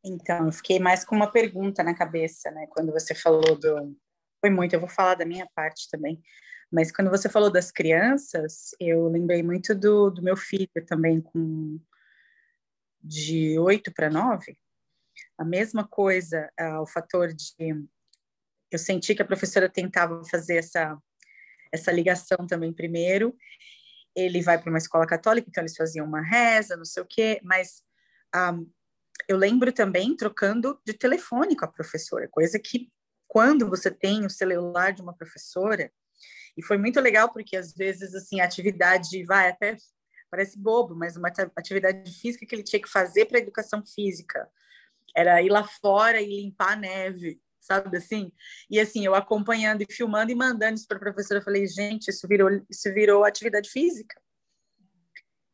Então, 0.05 0.45
eu 0.45 0.53
fiquei 0.53 0.79
mais 0.79 1.03
com 1.03 1.17
uma 1.17 1.29
pergunta 1.29 1.83
na 1.83 1.93
cabeça, 1.93 2.49
né? 2.49 2.65
Quando 2.67 2.93
você 2.93 3.13
falou 3.13 3.59
do, 3.59 3.97
foi 4.39 4.49
muito. 4.49 4.73
Eu 4.73 4.79
vou 4.79 4.89
falar 4.89 5.15
da 5.15 5.25
minha 5.25 5.47
parte 5.55 5.89
também. 5.89 6.21
Mas 6.71 6.91
quando 6.91 7.09
você 7.09 7.29
falou 7.29 7.49
das 7.49 7.71
crianças, 7.71 8.71
eu 8.79 9.07
lembrei 9.07 9.41
muito 9.41 9.73
do, 9.73 10.09
do 10.09 10.21
meu 10.21 10.35
filho 10.35 10.67
também, 10.85 11.21
com 11.21 11.79
de 13.01 13.57
oito 13.59 13.93
para 13.93 14.09
nove. 14.09 14.57
A 15.37 15.45
mesma 15.45 15.87
coisa, 15.87 16.51
uh, 16.59 16.81
o 16.81 16.87
fator 16.87 17.33
de. 17.33 17.53
Eu 18.69 18.77
senti 18.77 19.15
que 19.15 19.21
a 19.21 19.25
professora 19.25 19.69
tentava 19.69 20.21
fazer 20.25 20.57
essa, 20.57 20.97
essa 21.71 21.91
ligação 21.91 22.45
também 22.45 22.73
primeiro. 22.73 23.35
Ele 24.13 24.41
vai 24.41 24.59
para 24.59 24.69
uma 24.69 24.77
escola 24.77 25.07
católica, 25.07 25.47
então 25.49 25.61
eles 25.61 25.75
faziam 25.75 26.05
uma 26.05 26.21
reza, 26.21 26.75
não 26.75 26.83
sei 26.83 27.03
o 27.03 27.07
quê, 27.07 27.39
mas 27.43 27.81
um, 28.35 28.39
ah, 28.39 28.59
eu 29.27 29.37
lembro 29.37 29.71
também 29.71 30.15
trocando 30.17 30.81
de 30.85 30.93
telefone 30.93 31.55
com 31.55 31.65
a 31.65 31.71
professora, 31.71 32.27
coisa 32.29 32.59
que 32.59 32.91
quando 33.27 33.69
você 33.69 33.91
tem 33.91 34.25
o 34.25 34.29
celular 34.29 34.91
de 34.93 35.01
uma 35.01 35.13
professora, 35.13 35.91
e 36.57 36.63
foi 36.63 36.77
muito 36.77 36.99
legal 36.99 37.31
porque 37.31 37.55
às 37.55 37.73
vezes 37.73 38.15
assim 38.15 38.39
a 38.39 38.45
atividade 38.45 39.23
vai 39.25 39.49
até 39.49 39.77
parece 40.29 40.59
bobo, 40.59 40.95
mas 40.95 41.15
uma 41.15 41.31
atividade 41.55 42.11
física 42.11 42.45
que 42.45 42.53
ele 42.53 42.63
tinha 42.63 42.81
que 42.81 42.89
fazer 42.89 43.25
para 43.25 43.39
educação 43.39 43.83
física 43.85 44.49
era 45.15 45.41
ir 45.41 45.49
lá 45.49 45.63
fora 45.63 46.21
e 46.21 46.41
limpar 46.41 46.73
a 46.73 46.75
neve, 46.75 47.41
sabe 47.59 47.97
assim? 47.97 48.31
E 48.69 48.79
assim, 48.79 49.05
eu 49.05 49.15
acompanhando 49.15 49.81
e 49.81 49.93
filmando 49.93 50.31
e 50.31 50.35
mandando 50.35 50.75
isso 50.75 50.87
para 50.87 50.97
a 50.97 50.99
professora, 51.01 51.39
eu 51.39 51.43
falei, 51.43 51.65
gente, 51.67 52.09
isso 52.09 52.27
virou 52.27 52.49
isso 52.69 52.93
virou 52.93 53.23
atividade 53.23 53.69
física. 53.69 54.19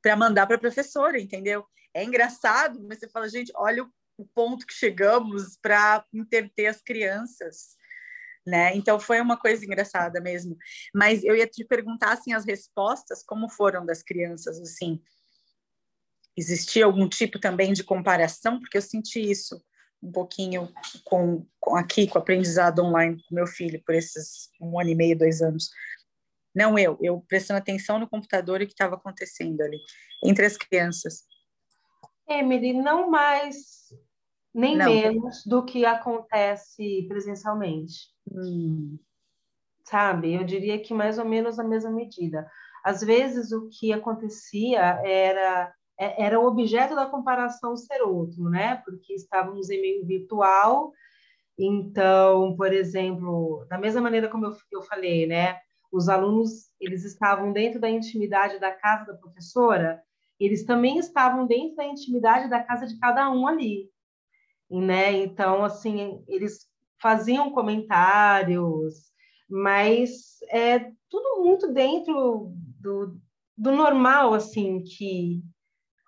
Para 0.02 0.16
mandar 0.16 0.48
para 0.48 0.56
a 0.56 0.60
professora, 0.60 1.20
entendeu? 1.20 1.66
É 1.94 2.04
engraçado, 2.04 2.82
mas 2.88 3.00
você 3.00 3.08
fala, 3.08 3.30
gente, 3.30 3.52
olha 3.56 3.84
o 3.84 3.92
o 4.18 4.26
ponto 4.26 4.66
que 4.66 4.74
chegamos 4.74 5.58
para 5.62 6.06
interter 6.14 6.68
as 6.68 6.82
crianças, 6.82 7.76
né? 8.46 8.76
Então 8.76 9.00
foi 9.00 9.20
uma 9.22 9.38
coisa 9.38 9.66
engraçada 9.66 10.20
mesmo. 10.22 10.58
Mas 10.94 11.24
eu 11.24 11.36
ia 11.36 11.48
te 11.48 11.66
perguntar 11.66 12.14
assim 12.14 12.34
as 12.34 12.46
respostas 12.46 13.24
como 13.24 13.50
foram 13.50 13.86
das 13.86 14.04
crianças 14.04 14.60
assim. 14.60 15.02
Existia 16.36 16.86
algum 16.86 17.08
tipo 17.08 17.40
também 17.40 17.74
de 17.74 17.84
comparação 17.84 18.60
porque 18.60 18.78
eu 18.78 18.82
senti 18.82 19.20
isso 19.20 19.64
um 20.02 20.12
pouquinho 20.12 20.72
com, 21.06 21.48
com 21.60 21.76
aqui 21.78 22.08
com 22.08 22.20
o 22.20 22.22
aprendizado 22.22 22.84
online 22.84 23.24
com 23.24 23.36
meu 23.36 23.48
filho 23.48 23.82
por 23.86 23.96
esses 23.96 24.50
um 24.60 24.80
ano 24.80 24.90
e 24.90 24.96
meio, 24.96 25.18
dois 25.18 25.42
anos. 25.42 25.70
Não 26.54 26.78
eu, 26.78 26.98
eu 27.02 27.22
prestando 27.28 27.58
atenção 27.58 27.98
no 27.98 28.10
computador 28.10 28.62
e 28.62 28.66
o 28.66 28.68
que 28.68 28.74
estava 28.74 28.96
acontecendo 28.96 29.62
ali 29.62 29.78
entre 30.24 30.46
as 30.46 30.58
crianças. 30.58 31.24
Emily, 32.28 32.74
não 32.74 33.10
mais 33.10 33.94
nem 34.54 34.78
não. 34.78 34.86
menos 34.86 35.44
do 35.46 35.64
que 35.66 35.86
acontece 35.86 37.06
presencialmente. 37.08 38.10
Hum. 38.32 38.98
Sabe? 39.84 40.34
Eu 40.34 40.44
diria 40.44 40.80
que 40.80 40.94
mais 40.94 41.18
ou 41.18 41.26
menos 41.26 41.60
a 41.60 41.64
mesma 41.64 41.92
medida. 41.92 42.50
Às 42.84 43.02
vezes 43.02 43.52
o 43.52 43.70
que 43.70 43.92
acontecia 43.92 44.80
era 45.04 45.74
é, 46.00 46.26
era 46.26 46.40
o 46.40 46.46
objeto 46.46 46.96
da 46.96 47.06
comparação 47.06 47.76
ser 47.78 48.02
outro, 48.02 48.50
né? 48.50 48.82
Porque 48.86 49.14
estávamos 49.14 49.70
em 49.70 49.82
meio 49.82 50.06
virtual, 50.06 50.92
então, 51.58 52.56
por 52.56 52.74
exemplo, 52.74 53.66
da 53.70 53.78
mesma 53.78 54.02
maneira 54.02 54.28
como 54.28 54.46
eu, 54.46 54.56
eu 54.72 54.82
falei, 54.82 55.28
né? 55.28 55.60
Os 55.92 56.10
alunos 56.10 56.72
eles 56.80 57.06
estavam 57.06 57.54
dentro 57.54 57.80
da 57.80 57.90
intimidade 57.90 58.60
da 58.60 58.72
casa 58.72 59.06
da 59.06 59.18
professora, 59.18 60.02
eles 60.46 60.66
também 60.66 60.98
estavam 60.98 61.48
dentro 61.48 61.76
da 61.76 61.86
intimidade 61.86 62.50
da 62.50 62.62
casa 62.62 62.86
de 62.86 63.00
cada 63.00 63.30
um 63.30 63.48
ali, 63.48 63.90
né? 64.70 65.12
Então, 65.12 65.64
assim, 65.64 66.24
eles 66.28 66.68
faziam 67.02 67.52
comentários, 67.52 69.12
mas 69.50 70.40
é 70.50 70.92
tudo 71.10 71.44
muito 71.44 71.72
dentro 71.72 72.54
do, 72.80 73.18
do 73.58 73.72
normal, 73.72 74.34
assim, 74.34 74.84
que, 74.84 75.42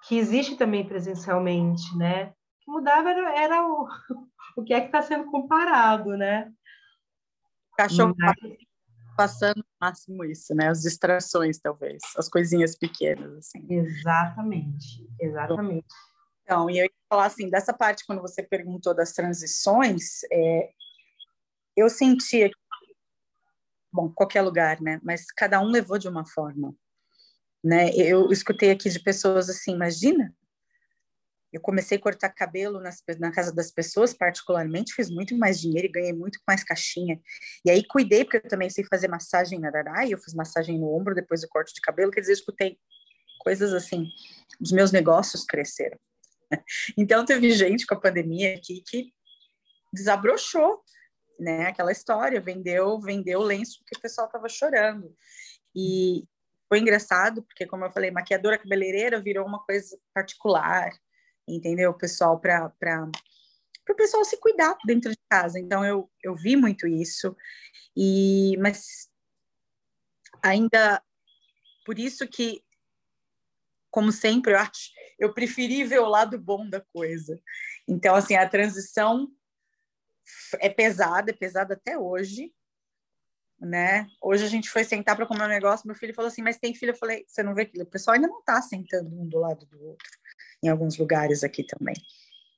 que 0.07 0.17
existe 0.17 0.57
também 0.57 0.85
presencialmente, 0.85 1.95
né? 1.97 2.27
O 2.27 2.33
que 2.59 2.71
mudava 2.71 3.09
era, 3.09 3.39
era 3.39 3.67
o, 3.67 3.87
o 4.57 4.63
que 4.63 4.73
é 4.73 4.81
que 4.81 4.87
está 4.87 5.01
sendo 5.01 5.31
comparado, 5.31 6.17
né? 6.17 6.51
Cachorro 7.77 8.15
mas... 8.17 8.35
passando 9.15 9.63
máximo 9.85 10.23
isso, 10.25 10.53
né? 10.55 10.69
As 10.69 10.81
distrações, 10.81 11.59
talvez, 11.59 12.01
as 12.17 12.27
coisinhas 12.27 12.75
pequenas, 12.75 13.37
assim. 13.37 13.65
Exatamente, 13.69 15.07
exatamente. 15.19 15.85
Então, 16.43 16.69
e 16.69 16.77
eu 16.77 16.85
ia 16.85 16.91
falar 17.09 17.25
assim, 17.25 17.49
dessa 17.49 17.73
parte, 17.73 18.05
quando 18.05 18.21
você 18.21 18.43
perguntou 18.43 18.93
das 18.93 19.13
transições, 19.13 20.21
é, 20.31 20.69
eu 21.75 21.89
sentia 21.89 22.49
que, 22.49 22.55
bom, 23.91 24.09
qualquer 24.09 24.41
lugar, 24.41 24.81
né? 24.81 24.99
Mas 25.03 25.25
cada 25.31 25.59
um 25.59 25.65
levou 25.65 25.97
de 25.97 26.07
uma 26.07 26.25
forma, 26.25 26.75
né? 27.63 27.89
Eu 27.95 28.31
escutei 28.31 28.71
aqui 28.71 28.89
de 28.89 28.99
pessoas 28.99 29.49
assim, 29.49 29.73
imagina, 29.73 30.33
eu 31.55 31.61
comecei 31.61 31.97
a 31.97 32.01
cortar 32.01 32.29
cabelo 32.31 32.81
nas, 32.81 33.01
na 33.17 33.31
casa 33.31 33.55
das 33.55 33.71
pessoas, 33.71 34.13
particularmente, 34.13 34.93
fiz 34.93 35.09
muito 35.09 35.37
mais 35.37 35.61
dinheiro 35.61 35.87
e 35.87 35.91
ganhei 35.91 36.11
muito 36.11 36.37
mais 36.45 36.65
caixinha. 36.65 37.17
E 37.63 37.71
aí 37.71 37.81
cuidei, 37.81 38.25
porque 38.25 38.45
eu 38.45 38.49
também 38.49 38.69
sei 38.69 38.83
fazer 38.83 39.07
massagem 39.07 39.57
na 39.57 39.71
Darai, 39.71 40.13
eu 40.13 40.17
fiz 40.17 40.33
massagem 40.33 40.77
no 40.77 40.93
ombro 40.93 41.15
depois 41.15 41.39
do 41.39 41.47
corte 41.47 41.73
de 41.73 41.79
cabelo, 41.79 42.11
quer 42.11 42.19
dizer, 42.19 42.33
eu 42.33 42.39
escutei 42.39 42.77
coisas 43.39 43.71
assim, 43.73 44.09
os 44.59 44.73
meus 44.73 44.91
negócios 44.91 45.45
cresceram. 45.45 45.97
Então 46.97 47.23
teve 47.23 47.49
gente 47.51 47.87
com 47.87 47.95
a 47.95 48.01
pandemia 48.01 48.55
aqui 48.55 48.83
que 48.85 49.13
desabrochou, 49.93 50.83
né? 51.39 51.67
Aquela 51.67 51.93
história, 51.93 52.41
vendeu, 52.41 52.99
vendeu 52.99 53.39
lenço 53.39 53.79
porque 53.79 53.97
o 53.97 54.01
pessoal 54.01 54.27
estava 54.27 54.49
chorando. 54.49 55.15
E 55.73 56.25
foi 56.67 56.79
engraçado, 56.79 57.43
porque 57.43 57.65
como 57.65 57.85
eu 57.85 57.91
falei, 57.91 58.11
maquiadora 58.11 58.57
cabeleireira 58.57 59.21
virou 59.21 59.45
uma 59.45 59.63
coisa 59.63 59.97
particular, 60.13 60.91
entendeu? 61.47 61.93
Pessoal 61.93 62.39
para 62.39 62.71
o 63.89 63.95
pessoal 63.95 64.25
se 64.25 64.37
cuidar 64.37 64.75
dentro 64.85 65.11
de 65.11 65.17
casa. 65.29 65.59
Então 65.59 65.85
eu 65.85 66.09
eu 66.23 66.35
vi 66.35 66.55
muito 66.55 66.87
isso. 66.87 67.35
E 67.95 68.57
mas 68.57 69.09
ainda 70.41 71.01
por 71.85 71.99
isso 71.99 72.27
que 72.27 72.63
como 73.95 74.11
sempre, 74.11 74.51
eu 74.51 74.59
acho, 74.59 74.91
eu 75.17 75.33
preferi 75.33 75.85
ver 75.85 76.01
o 76.01 76.09
lado 76.09 76.37
bom 76.37 76.69
da 76.69 76.81
coisa. 76.81 77.41
Então, 77.87 78.13
assim, 78.13 78.35
a 78.35 78.45
transição 78.45 79.31
é 80.59 80.69
pesada, 80.69 81.31
é 81.31 81.33
pesada 81.33 81.75
até 81.75 81.97
hoje, 81.97 82.53
né? 83.57 84.05
Hoje 84.21 84.43
a 84.43 84.49
gente 84.49 84.69
foi 84.69 84.83
sentar 84.83 85.15
para 85.15 85.25
comer 85.25 85.45
um 85.45 85.47
negócio, 85.47 85.87
meu 85.87 85.95
filho 85.95 86.13
falou 86.13 86.27
assim, 86.27 86.41
mas 86.41 86.57
tem 86.57 86.75
filho? 86.75 86.91
Eu 86.91 86.97
falei, 86.97 87.23
você 87.25 87.41
não 87.41 87.55
vê 87.55 87.65
que 87.65 87.81
o 87.81 87.85
pessoal 87.85 88.15
ainda 88.15 88.27
não 88.27 88.39
está 88.39 88.61
sentando 88.61 89.09
um 89.17 89.29
do 89.29 89.39
lado 89.39 89.65
do 89.65 89.81
outro, 89.81 90.09
em 90.65 90.69
alguns 90.69 90.97
lugares 90.97 91.43
aqui 91.43 91.63
também. 91.63 91.95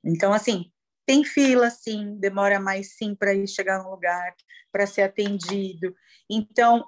Então, 0.04 0.32
assim, 0.32 0.70
tem 1.06 1.24
fila, 1.24 1.70
sim, 1.70 2.16
demora 2.18 2.60
mais, 2.60 2.96
sim, 2.96 3.14
para 3.14 3.34
ir 3.34 3.46
chegar 3.48 3.82
no 3.82 3.90
lugar, 3.90 4.34
para 4.70 4.86
ser 4.86 5.02
atendido. 5.02 5.94
Então, 6.30 6.84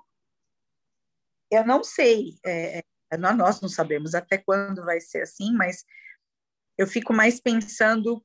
eu 1.50 1.66
não 1.66 1.82
sei, 1.82 2.38
é, 2.44 2.82
nós 3.18 3.60
não 3.60 3.68
sabemos 3.68 4.14
até 4.14 4.38
quando 4.38 4.84
vai 4.84 5.00
ser 5.00 5.22
assim, 5.22 5.52
mas 5.52 5.84
eu 6.78 6.86
fico 6.86 7.12
mais 7.12 7.40
pensando 7.40 8.24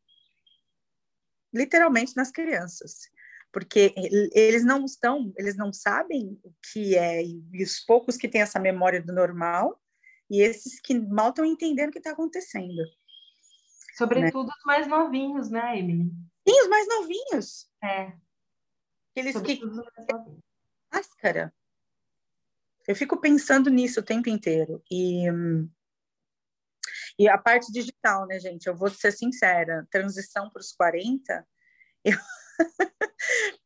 literalmente 1.53 2.15
nas 2.15 2.31
crianças, 2.31 3.09
porque 3.51 3.95
eles 4.33 4.63
não 4.65 4.85
estão, 4.85 5.33
eles 5.37 5.55
não 5.55 5.71
sabem 5.71 6.39
o 6.43 6.53
que 6.71 6.95
é, 6.95 7.23
e 7.23 7.63
os 7.63 7.79
poucos 7.79 8.17
que 8.17 8.27
têm 8.27 8.41
essa 8.41 8.59
memória 8.59 9.01
do 9.01 9.13
normal, 9.13 9.81
e 10.29 10.41
esses 10.41 10.79
que 10.79 10.97
mal 10.99 11.29
estão 11.29 11.45
entendendo 11.45 11.89
o 11.89 11.91
que 11.91 11.99
está 11.99 12.11
acontecendo. 12.11 12.83
Sobretudo 13.97 14.47
né? 14.47 14.53
os 14.57 14.63
mais 14.65 14.87
novinhos, 14.87 15.49
né, 15.49 15.79
Emily? 15.79 16.11
Sim, 16.47 16.61
os 16.61 16.67
mais 16.67 16.87
novinhos. 16.87 17.69
É. 17.83 18.13
Aqueles 19.11 19.33
Sobretudo 19.33 19.83
que. 19.83 20.43
Máscara. 20.93 21.53
Eu 22.87 22.95
fico 22.95 23.17
pensando 23.17 23.69
nisso 23.69 23.99
o 23.99 24.03
tempo 24.03 24.29
inteiro. 24.29 24.83
E, 24.91 25.25
e 27.17 27.27
a 27.27 27.37
parte 27.37 27.71
digital, 27.71 28.27
né, 28.27 28.39
gente? 28.39 28.67
Eu 28.67 28.75
vou 28.75 28.89
ser 28.89 29.11
sincera, 29.11 29.87
transição 29.89 30.49
para 30.49 30.59
os 30.59 30.71
40, 30.71 31.47
eu, 32.05 32.17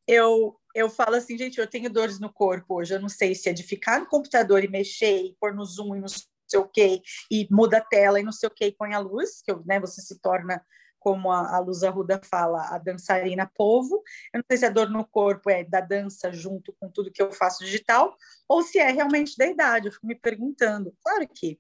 eu, 0.08 0.60
eu 0.74 0.90
falo 0.90 1.16
assim, 1.16 1.38
gente, 1.38 1.60
eu 1.60 1.68
tenho 1.68 1.90
dores 1.90 2.20
no 2.20 2.32
corpo 2.32 2.76
hoje, 2.76 2.94
eu 2.94 3.02
não 3.02 3.10
sei 3.10 3.36
se 3.36 3.50
é 3.50 3.54
de 3.54 3.64
ficar 3.64 4.00
no 4.00 4.08
computador 4.08 4.64
e 4.64 4.70
mexer, 4.70 5.26
e 5.26 5.36
pôr 5.40 5.54
no 5.54 5.66
Zoom 5.66 5.96
e 5.98 6.00
não 6.00 6.08
sei 6.08 6.29
o 6.58 6.68
quê, 6.68 7.02
e 7.30 7.48
muda 7.52 7.78
a 7.78 7.82
tela 7.82 8.20
e 8.20 8.24
não 8.24 8.32
sei 8.32 8.48
o 8.48 8.52
quê, 8.52 8.68
e 8.68 8.72
põe 8.72 8.94
a 8.94 9.00
luz, 9.00 9.42
que 9.42 9.54
né, 9.66 9.80
você 9.80 10.02
se 10.02 10.20
torna 10.20 10.64
como 11.00 11.32
a, 11.32 11.56
a 11.56 11.60
Luz 11.60 11.82
Arruda 11.84 12.20
fala, 12.24 12.76
a 12.76 12.78
dançarina 12.78 13.50
povo. 13.56 14.04
Eu 14.34 14.40
não 14.40 14.44
sei 14.50 14.58
se 14.58 14.66
a 14.66 14.70
dor 14.70 14.90
no 14.90 15.08
corpo 15.08 15.50
é 15.50 15.64
da 15.64 15.80
dança 15.80 16.32
junto 16.32 16.74
com 16.74 16.90
tudo 16.90 17.12
que 17.12 17.22
eu 17.22 17.32
faço 17.32 17.64
digital, 17.64 18.16
ou 18.48 18.62
se 18.62 18.78
é 18.80 18.92
realmente 18.92 19.38
da 19.38 19.48
idade. 19.48 19.88
Eu 19.88 19.94
fico 19.94 20.06
me 20.06 20.16
perguntando. 20.16 20.94
Claro 21.02 21.28
que. 21.28 21.60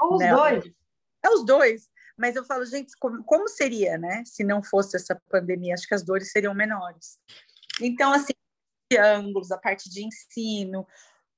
Ou 0.00 0.14
os 0.14 0.20
né, 0.20 0.32
dois. 0.32 0.64
É 1.24 1.30
os 1.30 1.44
dois. 1.44 1.88
Mas 2.16 2.34
eu 2.34 2.44
falo, 2.44 2.64
gente, 2.64 2.96
como, 2.98 3.22
como 3.24 3.48
seria, 3.48 3.98
né? 3.98 4.22
Se 4.24 4.42
não 4.42 4.62
fosse 4.62 4.96
essa 4.96 5.20
pandemia, 5.28 5.74
acho 5.74 5.86
que 5.86 5.94
as 5.94 6.04
dores 6.04 6.30
seriam 6.30 6.54
menores. 6.54 7.18
Então, 7.80 8.12
assim, 8.12 8.32
ângulos, 8.98 9.50
a 9.50 9.58
parte 9.58 9.90
de 9.90 10.04
ensino, 10.04 10.86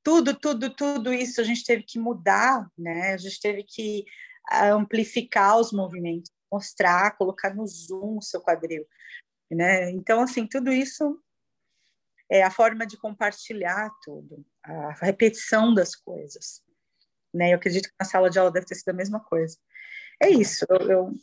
tudo, 0.09 0.35
tudo, 0.35 0.71
tudo 0.75 1.12
isso 1.12 1.38
a 1.38 1.44
gente 1.44 1.62
teve 1.62 1.83
que 1.83 1.99
mudar, 1.99 2.66
né? 2.79 3.12
A 3.12 3.18
gente 3.18 3.38
teve 3.38 3.62
que 3.62 4.07
ah, 4.49 4.71
amplificar 4.71 5.59
os 5.59 5.71
movimentos 5.71 6.33
mostrar, 6.51 7.14
colocar 7.18 7.55
no 7.55 7.66
Zoom 7.66 8.16
o 8.16 8.23
seu 8.23 8.40
quadril, 8.40 8.88
né? 9.51 9.90
Então, 9.90 10.23
assim, 10.23 10.47
tudo 10.47 10.73
isso 10.73 11.23
é 12.31 12.42
a 12.42 12.51
forma 12.51 12.87
de 12.87 12.97
compartilhar 12.97 13.90
tudo, 14.03 14.47
a 14.62 14.92
repetição 14.92 15.75
das 15.75 15.94
coisas, 15.94 16.62
né? 17.35 17.53
Eu 17.53 17.57
acredito 17.57 17.90
que 17.90 17.94
na 18.01 18.07
sala 18.07 18.31
de 18.31 18.38
aula 18.38 18.51
deve 18.51 18.64
ter 18.64 18.77
sido 18.77 18.88
a 18.88 18.94
mesma 18.94 19.21
coisa. 19.21 19.59
É 20.23 20.31
isso. 20.31 20.64
Eu, 20.71 20.90
eu 20.90 21.14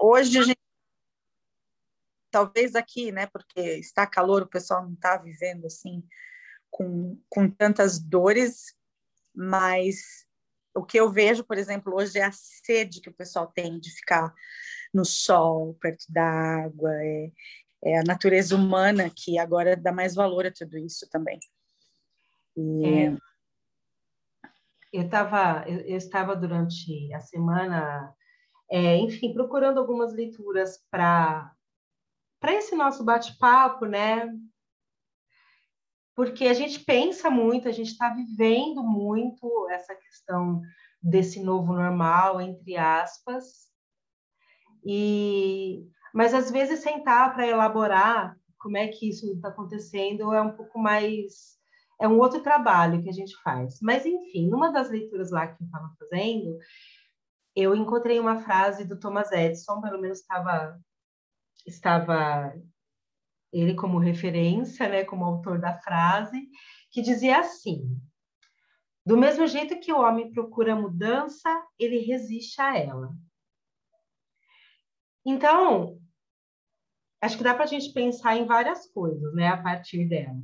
hoje 0.00 0.38
a 0.38 0.42
gente 0.44 0.58
talvez 2.30 2.74
aqui, 2.74 3.12
né? 3.12 3.26
Porque 3.26 3.60
está 3.60 4.06
calor, 4.06 4.44
o 4.44 4.48
pessoal 4.48 4.82
não 4.82 4.94
está 4.94 5.18
vivendo 5.18 5.66
assim 5.66 6.02
com, 6.74 7.16
com 7.28 7.48
tantas 7.48 8.00
dores, 8.00 8.74
mas 9.32 10.26
o 10.74 10.84
que 10.84 10.98
eu 10.98 11.08
vejo, 11.08 11.44
por 11.44 11.56
exemplo, 11.56 11.94
hoje 11.94 12.18
é 12.18 12.24
a 12.24 12.32
sede 12.32 13.00
que 13.00 13.08
o 13.08 13.14
pessoal 13.14 13.46
tem 13.46 13.78
de 13.78 13.92
ficar 13.92 14.34
no 14.92 15.04
sol, 15.04 15.74
perto 15.80 16.04
da 16.08 16.24
água, 16.64 16.90
é, 16.92 17.30
é 17.84 17.98
a 18.00 18.02
natureza 18.02 18.56
humana 18.56 19.08
que 19.08 19.38
agora 19.38 19.76
dá 19.76 19.92
mais 19.92 20.16
valor 20.16 20.46
a 20.46 20.50
tudo 20.50 20.76
isso 20.76 21.08
também. 21.08 21.38
E... 22.56 22.84
É, 22.84 23.16
eu, 24.92 25.08
tava, 25.08 25.64
eu, 25.68 25.78
eu, 25.82 25.96
estava 25.96 26.34
durante 26.34 27.14
a 27.14 27.20
semana, 27.20 28.12
é, 28.68 28.96
enfim, 28.96 29.32
procurando 29.32 29.78
algumas 29.78 30.12
leituras 30.12 30.84
para 30.90 31.52
para 32.40 32.52
esse 32.52 32.74
nosso 32.74 33.02
bate-papo, 33.02 33.86
né? 33.86 34.28
Porque 36.14 36.46
a 36.46 36.54
gente 36.54 36.80
pensa 36.80 37.30
muito, 37.30 37.68
a 37.68 37.72
gente 37.72 37.90
está 37.90 38.08
vivendo 38.10 38.82
muito 38.82 39.68
essa 39.70 39.94
questão 39.94 40.60
desse 41.02 41.42
novo 41.42 41.72
normal, 41.72 42.40
entre 42.40 42.76
aspas, 42.76 43.68
e 44.84 45.86
mas 46.14 46.32
às 46.32 46.50
vezes 46.50 46.80
sentar 46.80 47.34
para 47.34 47.46
elaborar 47.46 48.36
como 48.58 48.76
é 48.76 48.86
que 48.86 49.08
isso 49.08 49.26
está 49.32 49.48
acontecendo 49.48 50.32
é 50.32 50.40
um 50.40 50.52
pouco 50.52 50.78
mais 50.78 51.54
é 52.00 52.08
um 52.08 52.18
outro 52.18 52.40
trabalho 52.40 53.02
que 53.02 53.08
a 53.08 53.12
gente 53.12 53.34
faz. 53.42 53.78
Mas 53.80 54.04
enfim, 54.06 54.48
numa 54.48 54.70
das 54.70 54.90
leituras 54.90 55.30
lá 55.30 55.46
que 55.46 55.62
eu 55.62 55.66
estava 55.66 55.92
fazendo, 55.98 56.58
eu 57.54 57.74
encontrei 57.74 58.18
uma 58.18 58.40
frase 58.40 58.84
do 58.84 58.98
Thomas 58.98 59.30
Edison, 59.32 59.80
pelo 59.80 60.00
menos 60.00 60.20
estava 60.20 60.78
estava 61.66 62.54
ele 63.54 63.74
como 63.74 63.98
referência, 63.98 64.88
né, 64.88 65.04
como 65.04 65.24
autor 65.24 65.60
da 65.60 65.78
frase, 65.78 66.48
que 66.90 67.00
dizia 67.00 67.38
assim: 67.38 67.96
Do 69.06 69.16
mesmo 69.16 69.46
jeito 69.46 69.78
que 69.78 69.92
o 69.92 70.00
homem 70.00 70.32
procura 70.32 70.74
mudança, 70.74 71.48
ele 71.78 71.98
resiste 71.98 72.60
a 72.60 72.76
ela. 72.76 73.14
Então, 75.24 75.98
acho 77.22 77.38
que 77.38 77.44
dá 77.44 77.54
para 77.54 77.64
a 77.64 77.68
gente 77.68 77.92
pensar 77.92 78.36
em 78.36 78.44
várias 78.44 78.86
coisas, 78.92 79.32
né, 79.34 79.48
a 79.48 79.62
partir 79.62 80.06
dela. 80.08 80.42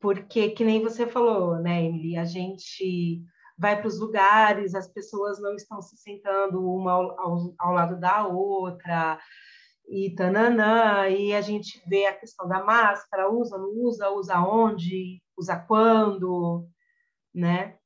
Porque, 0.00 0.50
que 0.50 0.64
nem 0.64 0.80
você 0.80 1.06
falou, 1.06 1.56
né, 1.58 1.84
Emily, 1.84 2.16
a 2.16 2.24
gente 2.24 3.22
vai 3.58 3.78
para 3.78 3.88
os 3.88 3.98
lugares, 3.98 4.74
as 4.74 4.86
pessoas 4.86 5.40
não 5.40 5.54
estão 5.54 5.80
se 5.80 5.96
sentando 5.96 6.62
uma 6.62 6.92
ao, 6.92 7.20
ao, 7.20 7.54
ao 7.58 7.72
lado 7.72 7.98
da 7.98 8.26
outra, 8.26 9.18
e 9.88 10.14
tananã, 10.14 11.08
e 11.08 11.32
a 11.34 11.40
gente 11.40 11.82
vê 11.86 12.06
a 12.06 12.16
questão 12.16 12.48
da 12.48 12.64
máscara, 12.64 13.30
usa, 13.30 13.56
não 13.56 13.70
usa, 13.70 14.10
usa 14.10 14.40
onde, 14.40 15.22
usa 15.36 15.56
quando, 15.56 16.68
né? 17.34 17.78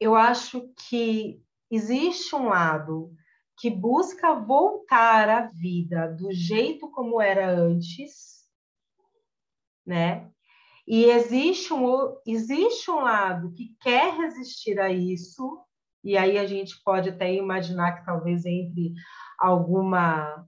Eu 0.00 0.14
acho 0.14 0.72
que 0.88 1.42
existe 1.70 2.34
um 2.34 2.48
lado 2.48 3.12
que 3.58 3.70
busca 3.70 4.34
voltar 4.34 5.28
à 5.28 5.46
vida 5.48 6.08
do 6.08 6.32
jeito 6.32 6.90
como 6.90 7.20
era 7.20 7.48
antes, 7.48 8.44
né? 9.86 10.30
E 10.86 11.04
existe 11.04 11.72
um, 11.72 12.16
existe 12.26 12.90
um 12.90 13.00
lado 13.00 13.52
que 13.52 13.76
quer 13.80 14.14
resistir 14.14 14.78
a 14.80 14.90
isso, 14.90 15.62
e 16.02 16.16
aí 16.16 16.36
a 16.36 16.46
gente 16.46 16.82
pode 16.84 17.10
até 17.10 17.32
imaginar 17.32 17.92
que 17.92 18.04
talvez 18.04 18.44
entre 18.44 18.92
alguma 19.38 20.46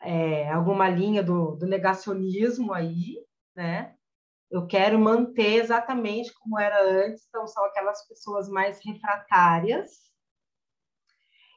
é, 0.00 0.50
alguma 0.50 0.88
linha 0.88 1.22
do, 1.22 1.56
do 1.56 1.66
negacionismo 1.66 2.72
aí, 2.72 3.18
né? 3.54 3.94
Eu 4.50 4.66
quero 4.66 4.98
manter 4.98 5.54
exatamente 5.62 6.32
como 6.40 6.58
era 6.58 6.82
antes, 6.82 7.24
então 7.28 7.46
são 7.46 7.64
aquelas 7.66 8.06
pessoas 8.08 8.48
mais 8.48 8.80
refratárias. 8.84 10.10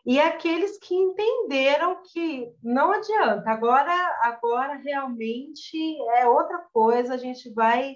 e 0.05 0.19
aqueles 0.19 0.77
que 0.79 0.93
entenderam 0.93 2.03
que 2.03 2.53
não 2.61 2.91
adianta, 2.91 3.49
agora, 3.49 3.93
agora 4.21 4.75
realmente 4.75 5.77
é 6.17 6.27
outra 6.27 6.59
coisa, 6.73 7.13
a 7.13 7.17
gente 7.17 7.51
vai 7.53 7.95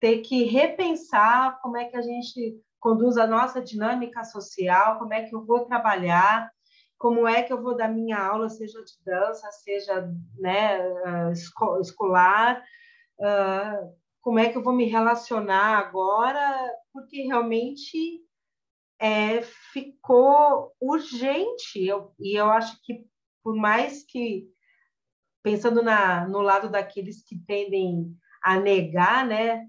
ter 0.00 0.18
que 0.22 0.44
repensar 0.44 1.60
como 1.60 1.76
é 1.76 1.84
que 1.84 1.96
a 1.96 2.02
gente 2.02 2.60
conduz 2.80 3.16
a 3.18 3.26
nossa 3.26 3.60
dinâmica 3.60 4.24
social, 4.24 4.98
como 4.98 5.12
é 5.12 5.24
que 5.24 5.34
eu 5.34 5.44
vou 5.44 5.64
trabalhar, 5.66 6.50
como 6.98 7.26
é 7.28 7.42
que 7.42 7.52
eu 7.52 7.62
vou 7.62 7.76
dar 7.76 7.88
minha 7.88 8.18
aula, 8.18 8.48
seja 8.48 8.82
de 8.82 8.92
dança, 9.04 9.50
seja 9.52 10.12
né, 10.36 10.80
ah, 11.06 11.30
escolar, 11.80 12.62
uh, 13.20 13.96
como 14.20 14.40
é 14.40 14.50
que 14.50 14.58
eu 14.58 14.62
vou 14.62 14.74
me 14.74 14.84
relacionar 14.84 15.78
agora, 15.78 16.74
porque 16.92 17.22
realmente 17.22 18.20
é, 18.98 19.40
ficou 19.72 20.74
urgente. 20.80 21.86
Eu, 21.86 22.12
e 22.18 22.38
eu 22.38 22.50
acho 22.50 22.82
que, 22.82 23.06
por 23.44 23.54
mais 23.54 24.02
que, 24.04 24.48
pensando 25.42 25.82
na, 25.82 26.26
no 26.26 26.40
lado 26.40 26.68
daqueles 26.68 27.22
que 27.22 27.38
tendem 27.38 28.12
a 28.42 28.58
negar 28.58 29.24
né, 29.24 29.68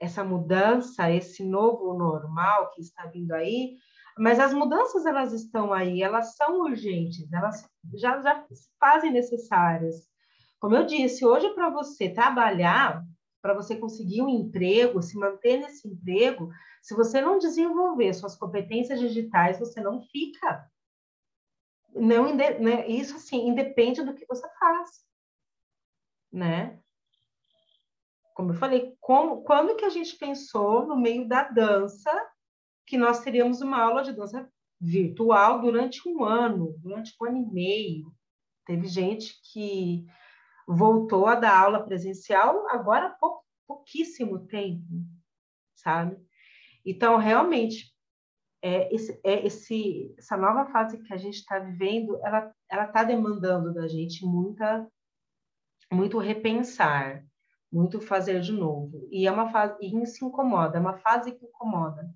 essa 0.00 0.24
mudança, 0.24 1.10
esse 1.10 1.44
novo 1.44 1.92
normal 1.92 2.70
que 2.70 2.80
está 2.80 3.06
vindo 3.06 3.32
aí, 3.32 3.76
mas 4.18 4.38
as 4.38 4.52
mudanças 4.52 5.06
elas 5.06 5.32
estão 5.32 5.72
aí, 5.72 6.02
elas 6.02 6.36
são 6.36 6.60
urgentes, 6.60 7.32
elas 7.32 7.68
já, 7.94 8.20
já 8.20 8.46
se 8.52 8.68
fazem 8.78 9.12
necessárias. 9.12 10.08
Como 10.58 10.76
eu 10.76 10.84
disse, 10.84 11.24
hoje 11.24 11.48
para 11.54 11.70
você 11.70 12.10
trabalhar, 12.10 13.02
para 13.40 13.54
você 13.54 13.76
conseguir 13.76 14.22
um 14.22 14.28
emprego, 14.28 15.02
se 15.02 15.18
manter 15.18 15.58
nesse 15.58 15.88
emprego, 15.88 16.50
se 16.82 16.94
você 16.94 17.20
não 17.20 17.38
desenvolver 17.38 18.12
suas 18.14 18.36
competências 18.36 19.00
digitais, 19.00 19.58
você 19.58 19.80
não 19.80 20.02
fica. 20.02 20.70
Não, 21.94 22.34
né? 22.34 22.86
Isso 22.86 23.16
assim, 23.16 23.48
independe 23.48 24.02
do 24.02 24.14
que 24.14 24.26
você 24.26 24.48
faz, 24.58 24.90
né? 26.32 26.78
Como 28.34 28.52
eu 28.52 28.56
falei, 28.56 28.96
como, 29.00 29.42
quando 29.42 29.76
que 29.76 29.84
a 29.84 29.90
gente 29.90 30.16
pensou 30.16 30.86
no 30.86 30.96
meio 30.96 31.28
da 31.28 31.42
dança 31.44 32.10
que 32.90 32.98
nós 32.98 33.20
teríamos 33.20 33.60
uma 33.60 33.80
aula 33.80 34.02
de 34.02 34.12
dança 34.12 34.50
virtual 34.80 35.60
durante 35.60 36.08
um 36.08 36.24
ano, 36.24 36.76
durante 36.78 37.14
um 37.20 37.24
ano 37.24 37.36
e 37.38 37.52
meio? 37.52 38.12
Teve 38.66 38.88
gente 38.88 39.40
que 39.52 40.04
voltou 40.66 41.26
a 41.26 41.36
dar 41.36 41.56
aula 41.56 41.84
presencial 41.84 42.68
agora 42.68 43.06
há 43.06 43.10
pou, 43.10 43.44
pouquíssimo 43.64 44.44
tempo, 44.48 44.84
sabe? 45.76 46.16
Então, 46.84 47.16
realmente, 47.16 47.94
é, 48.60 48.92
esse, 48.92 49.20
é, 49.22 49.46
esse, 49.46 50.12
essa 50.18 50.36
nova 50.36 50.66
fase 50.72 51.00
que 51.00 51.14
a 51.14 51.16
gente 51.16 51.36
está 51.36 51.60
vivendo, 51.60 52.20
ela 52.68 52.84
está 52.86 53.04
demandando 53.04 53.72
da 53.72 53.86
gente 53.86 54.26
muita, 54.26 54.84
muito 55.92 56.18
repensar, 56.18 57.24
muito 57.70 58.00
fazer 58.00 58.40
de 58.40 58.52
novo. 58.52 59.06
E 59.12 59.28
é 59.28 59.30
uma 59.30 59.48
fase, 59.48 59.76
e 59.80 60.06
se 60.06 60.24
incomoda, 60.24 60.76
é 60.76 60.80
uma 60.80 60.98
fase 60.98 61.30
que 61.30 61.46
incomoda, 61.46 62.12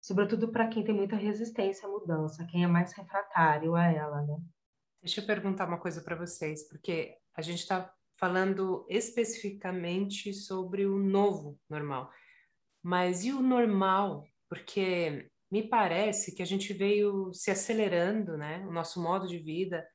sobretudo 0.00 0.50
para 0.50 0.68
quem 0.68 0.82
tem 0.82 0.94
muita 0.94 1.16
resistência 1.16 1.86
à 1.86 1.90
mudança, 1.90 2.46
quem 2.46 2.64
é 2.64 2.66
mais 2.66 2.92
refratário 2.92 3.74
a 3.74 3.84
ela, 3.84 4.22
né? 4.22 4.36
Deixa 5.02 5.20
eu 5.20 5.26
perguntar 5.26 5.66
uma 5.66 5.78
coisa 5.78 6.02
para 6.02 6.16
vocês, 6.16 6.68
porque 6.68 7.16
a 7.34 7.42
gente 7.42 7.60
está 7.60 7.92
falando 8.18 8.86
especificamente 8.88 10.32
sobre 10.34 10.84
o 10.86 10.98
novo 10.98 11.58
normal. 11.68 12.10
Mas 12.82 13.24
e 13.24 13.32
o 13.32 13.40
normal? 13.40 14.26
Porque 14.48 15.30
me 15.50 15.62
parece 15.66 16.34
que 16.34 16.42
a 16.42 16.46
gente 16.46 16.72
veio 16.72 17.32
se 17.32 17.50
acelerando, 17.50 18.36
né? 18.36 18.64
O 18.66 18.72
nosso 18.72 19.02
modo 19.02 19.26
de 19.26 19.38
vida, 19.38 19.86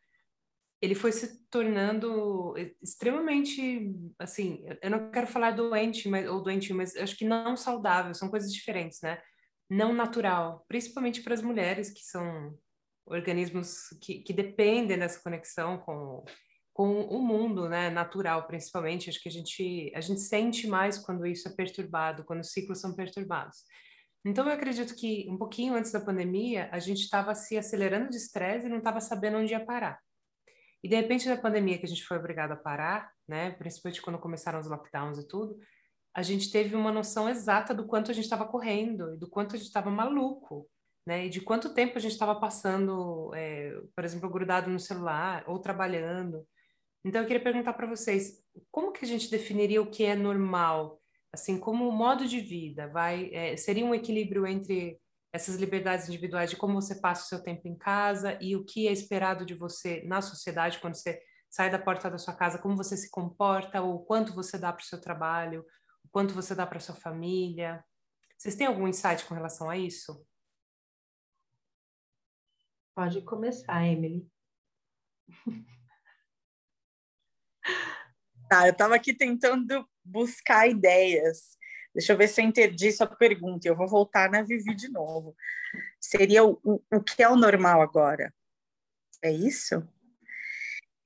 ele 0.81 0.95
foi 0.95 1.11
se 1.11 1.47
tornando 1.49 2.53
extremamente, 2.81 3.91
assim, 4.19 4.65
eu 4.81 4.89
não 4.89 5.11
quero 5.11 5.27
falar 5.27 5.51
doente, 5.51 6.09
mas, 6.09 6.27
ou 6.27 6.41
doente, 6.41 6.73
mas 6.73 6.95
acho 6.95 7.15
que 7.15 7.25
não 7.25 7.55
saudável, 7.55 8.13
são 8.13 8.29
coisas 8.29 8.51
diferentes, 8.51 9.01
né? 9.01 9.21
Não 9.69 9.93
natural, 9.93 10.63
principalmente 10.67 11.21
para 11.21 11.33
as 11.33 11.41
mulheres 11.41 11.89
que 11.89 12.03
são 12.03 12.57
organismos 13.05 13.89
que, 14.01 14.19
que 14.19 14.33
dependem 14.33 14.97
dessa 14.97 15.21
conexão 15.21 15.77
com 15.79 16.23
com 16.75 17.03
o 17.03 17.21
mundo, 17.21 17.69
né, 17.69 17.89
natural, 17.89 18.45
principalmente. 18.47 19.09
Acho 19.09 19.21
que 19.21 19.29
a 19.29 19.31
gente 19.31 19.91
a 19.95 20.01
gente 20.01 20.19
sente 20.19 20.67
mais 20.67 20.97
quando 20.97 21.25
isso 21.25 21.47
é 21.47 21.51
perturbado, 21.51 22.25
quando 22.25 22.41
os 22.41 22.51
ciclos 22.51 22.81
são 22.81 22.93
perturbados. 22.93 23.63
Então 24.25 24.45
eu 24.45 24.51
acredito 24.51 24.93
que 24.93 25.25
um 25.29 25.37
pouquinho 25.37 25.73
antes 25.73 25.91
da 25.93 26.01
pandemia 26.01 26.67
a 26.73 26.79
gente 26.79 26.99
estava 26.99 27.33
se 27.33 27.57
acelerando 27.57 28.09
de 28.09 28.17
estresse 28.17 28.65
e 28.65 28.69
não 28.69 28.79
estava 28.79 28.99
sabendo 28.99 29.37
onde 29.37 29.53
ia 29.53 29.65
parar. 29.65 29.99
E 30.83 30.89
de 30.89 30.95
repente 30.97 31.29
na 31.29 31.37
pandemia 31.37 31.77
que 31.77 31.85
a 31.85 31.89
gente 31.89 32.03
foi 32.03 32.17
obrigado 32.17 32.51
a 32.51 32.57
parar, 32.57 33.09
né, 33.25 33.51
principalmente 33.51 34.01
quando 34.01 34.19
começaram 34.19 34.59
os 34.59 34.67
lockdowns 34.67 35.17
e 35.17 35.27
tudo, 35.27 35.57
a 36.15 36.21
gente 36.21 36.49
teve 36.49 36.75
uma 36.75 36.93
noção 36.93 37.27
exata 37.27 37.73
do 37.73 37.85
quanto 37.85 38.09
a 38.09 38.13
gente 38.13 38.23
estava 38.23 38.45
correndo 38.45 39.13
e 39.13 39.17
do 39.17 39.29
quanto 39.29 39.55
a 39.55 39.57
gente 39.57 39.67
estava 39.67 39.91
maluco, 39.91 40.65
né? 41.05 41.25
E 41.25 41.29
de 41.29 41.41
quanto 41.41 41.73
tempo 41.73 41.97
a 41.97 42.01
gente 42.01 42.13
estava 42.13 42.33
passando, 42.35 43.31
é, 43.35 43.77
por 43.93 44.05
exemplo, 44.05 44.29
grudado 44.29 44.69
no 44.69 44.79
celular 44.79 45.43
ou 45.45 45.59
trabalhando. 45.59 46.47
Então, 47.03 47.21
eu 47.21 47.27
queria 47.27 47.43
perguntar 47.43 47.73
para 47.73 47.85
vocês, 47.85 48.41
como 48.71 48.93
que 48.93 49.03
a 49.03 49.07
gente 49.07 49.29
definiria 49.29 49.81
o 49.81 49.91
que 49.91 50.05
é 50.05 50.15
normal? 50.15 51.01
Assim, 51.33 51.59
como 51.59 51.91
modo 51.91 52.25
de 52.25 52.39
vida, 52.39 52.87
vai 52.87 53.29
é, 53.33 53.57
seria 53.57 53.85
um 53.85 53.93
equilíbrio 53.93 54.47
entre 54.47 54.97
essas 55.33 55.57
liberdades 55.57 56.07
individuais 56.07 56.49
de 56.49 56.55
como 56.55 56.81
você 56.81 56.95
passa 56.95 57.25
o 57.25 57.27
seu 57.27 57.43
tempo 57.43 57.67
em 57.67 57.77
casa 57.77 58.37
e 58.39 58.55
o 58.55 58.63
que 58.63 58.87
é 58.87 58.91
esperado 58.93 59.45
de 59.45 59.53
você 59.53 60.01
na 60.05 60.21
sociedade 60.21 60.79
quando 60.79 60.95
você 60.95 61.19
sai 61.49 61.69
da 61.69 61.77
porta 61.77 62.09
da 62.09 62.17
sua 62.17 62.33
casa, 62.33 62.57
como 62.57 62.77
você 62.77 62.95
se 62.95 63.11
comporta, 63.11 63.81
ou 63.81 64.05
quanto 64.05 64.33
você 64.33 64.57
dá 64.57 64.71
para 64.71 64.81
o 64.81 64.85
seu 64.85 64.99
trabalho, 64.99 65.61
o 65.61 65.84
quanto 66.15 66.33
você 66.33 66.55
dá 66.55 66.65
para 66.65 66.79
sua 66.79 66.95
família. 66.95 67.83
Vocês 68.37 68.55
têm 68.55 68.65
algum 68.65 68.87
insight 68.87 69.25
com 69.25 69.33
relação 69.33 69.69
a 69.69 69.75
isso? 69.75 70.25
Pode 72.95 73.21
começar, 73.23 73.85
Emily. 73.85 74.25
Tá, 78.47 78.67
eu 78.67 78.73
estava 78.73 78.93
aqui 78.93 79.11
tentando 79.11 79.89
buscar 80.03 80.67
ideias. 80.67 81.57
Deixa 81.91 82.13
eu 82.13 82.17
ver 82.17 82.27
se 82.27 82.39
eu 82.39 82.45
entendi 82.45 82.91
sua 82.91 83.07
pergunta. 83.07 83.67
Eu 83.67 83.75
vou 83.75 83.87
voltar 83.87 84.29
na 84.29 84.43
Vivi 84.43 84.75
de 84.75 84.87
novo. 84.87 85.35
Seria 85.99 86.45
o, 86.45 86.59
o, 86.63 86.79
o 86.93 87.01
que 87.01 87.23
é 87.23 87.27
o 87.27 87.35
normal 87.35 87.81
agora? 87.81 88.31
É 89.19 89.31
isso? 89.31 89.81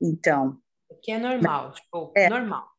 Então. 0.01 0.61
O 0.89 0.95
que 0.95 1.13
é 1.13 1.17
normal? 1.17 1.71
Tipo, 1.71 2.11
é. 2.13 2.27
normal. 2.27 2.69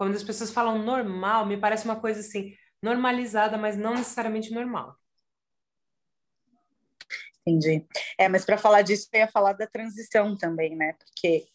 Quando 0.00 0.16
as 0.16 0.24
pessoas 0.24 0.50
falam 0.50 0.78
normal, 0.78 1.44
me 1.44 1.58
parece 1.58 1.84
uma 1.84 2.00
coisa 2.00 2.20
assim, 2.20 2.56
normalizada, 2.82 3.58
mas 3.58 3.76
não 3.76 3.92
necessariamente 3.92 4.50
normal. 4.50 4.96
Entendi. 7.44 7.86
É, 8.18 8.26
mas 8.26 8.42
para 8.46 8.56
falar 8.56 8.80
disso, 8.80 9.10
eu 9.12 9.20
ia 9.20 9.28
falar 9.28 9.52
da 9.52 9.66
transição 9.66 10.34
também, 10.38 10.74
né? 10.74 10.94
Porque 10.94 11.48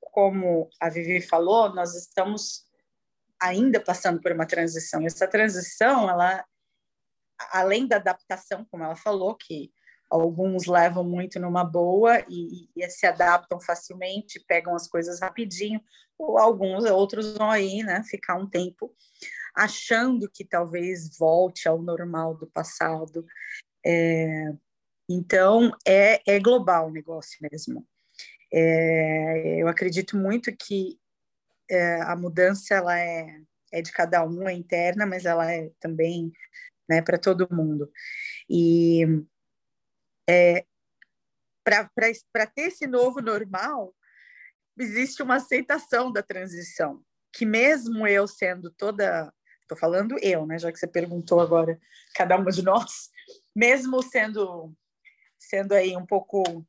como 0.00 0.68
a 0.80 0.88
Vivi 0.88 1.20
falou, 1.20 1.72
nós 1.72 1.94
estamos 1.94 2.66
ainda 3.40 3.78
passando 3.78 4.20
por 4.20 4.32
uma 4.32 4.46
transição. 4.46 5.00
E 5.00 5.06
essa 5.06 5.28
transição, 5.28 6.10
ela, 6.10 6.44
além 7.52 7.86
da 7.86 7.98
adaptação, 7.98 8.66
como 8.68 8.82
ela 8.82 8.96
falou, 8.96 9.36
que 9.36 9.70
alguns 10.10 10.66
levam 10.66 11.04
muito 11.04 11.38
numa 11.38 11.62
boa 11.62 12.18
e, 12.28 12.68
e, 12.74 12.90
se 12.90 13.06
adaptam 13.06 13.60
facilmente, 13.60 14.44
pegam 14.48 14.74
as 14.74 14.88
coisas 14.88 15.20
rapidinho, 15.20 15.80
ou 16.22 16.38
alguns 16.38 16.84
outros 16.84 17.34
vão 17.36 17.50
aí, 17.50 17.82
né, 17.82 18.02
ficar 18.04 18.36
um 18.36 18.48
tempo 18.48 18.94
achando 19.54 20.30
que 20.30 20.44
talvez 20.44 21.16
volte 21.18 21.68
ao 21.68 21.82
normal 21.82 22.34
do 22.36 22.46
passado. 22.46 23.26
É, 23.84 24.52
então, 25.08 25.70
é, 25.86 26.22
é 26.26 26.40
global 26.40 26.88
o 26.88 26.92
negócio 26.92 27.38
mesmo. 27.50 27.86
É, 28.52 29.60
eu 29.60 29.68
acredito 29.68 30.16
muito 30.16 30.54
que 30.56 30.98
é, 31.70 32.00
a 32.02 32.16
mudança 32.16 32.74
ela 32.74 32.98
é, 32.98 33.40
é 33.72 33.82
de 33.82 33.92
cada 33.92 34.24
um, 34.24 34.48
é 34.48 34.52
interna, 34.52 35.04
mas 35.04 35.24
ela 35.24 35.50
é 35.52 35.70
também 35.80 36.32
né, 36.88 37.02
para 37.02 37.18
todo 37.18 37.48
mundo. 37.54 37.90
E 38.48 39.04
é, 40.28 40.64
para 41.64 42.46
ter 42.46 42.62
esse 42.62 42.86
novo 42.86 43.20
normal, 43.20 43.94
existe 44.78 45.22
uma 45.22 45.36
aceitação 45.36 46.10
da 46.12 46.22
transição, 46.22 47.02
que 47.32 47.44
mesmo 47.46 48.06
eu 48.06 48.26
sendo 48.26 48.70
toda, 48.70 49.32
estou 49.62 49.76
falando 49.76 50.16
eu, 50.20 50.46
né, 50.46 50.58
já 50.58 50.70
que 50.72 50.78
você 50.78 50.86
perguntou 50.86 51.40
agora, 51.40 51.78
cada 52.14 52.36
uma 52.36 52.50
de 52.50 52.62
nós, 52.62 53.10
mesmo 53.54 54.02
sendo 54.02 54.74
sendo 55.38 55.72
aí 55.72 55.96
um 55.96 56.06
pouco 56.06 56.64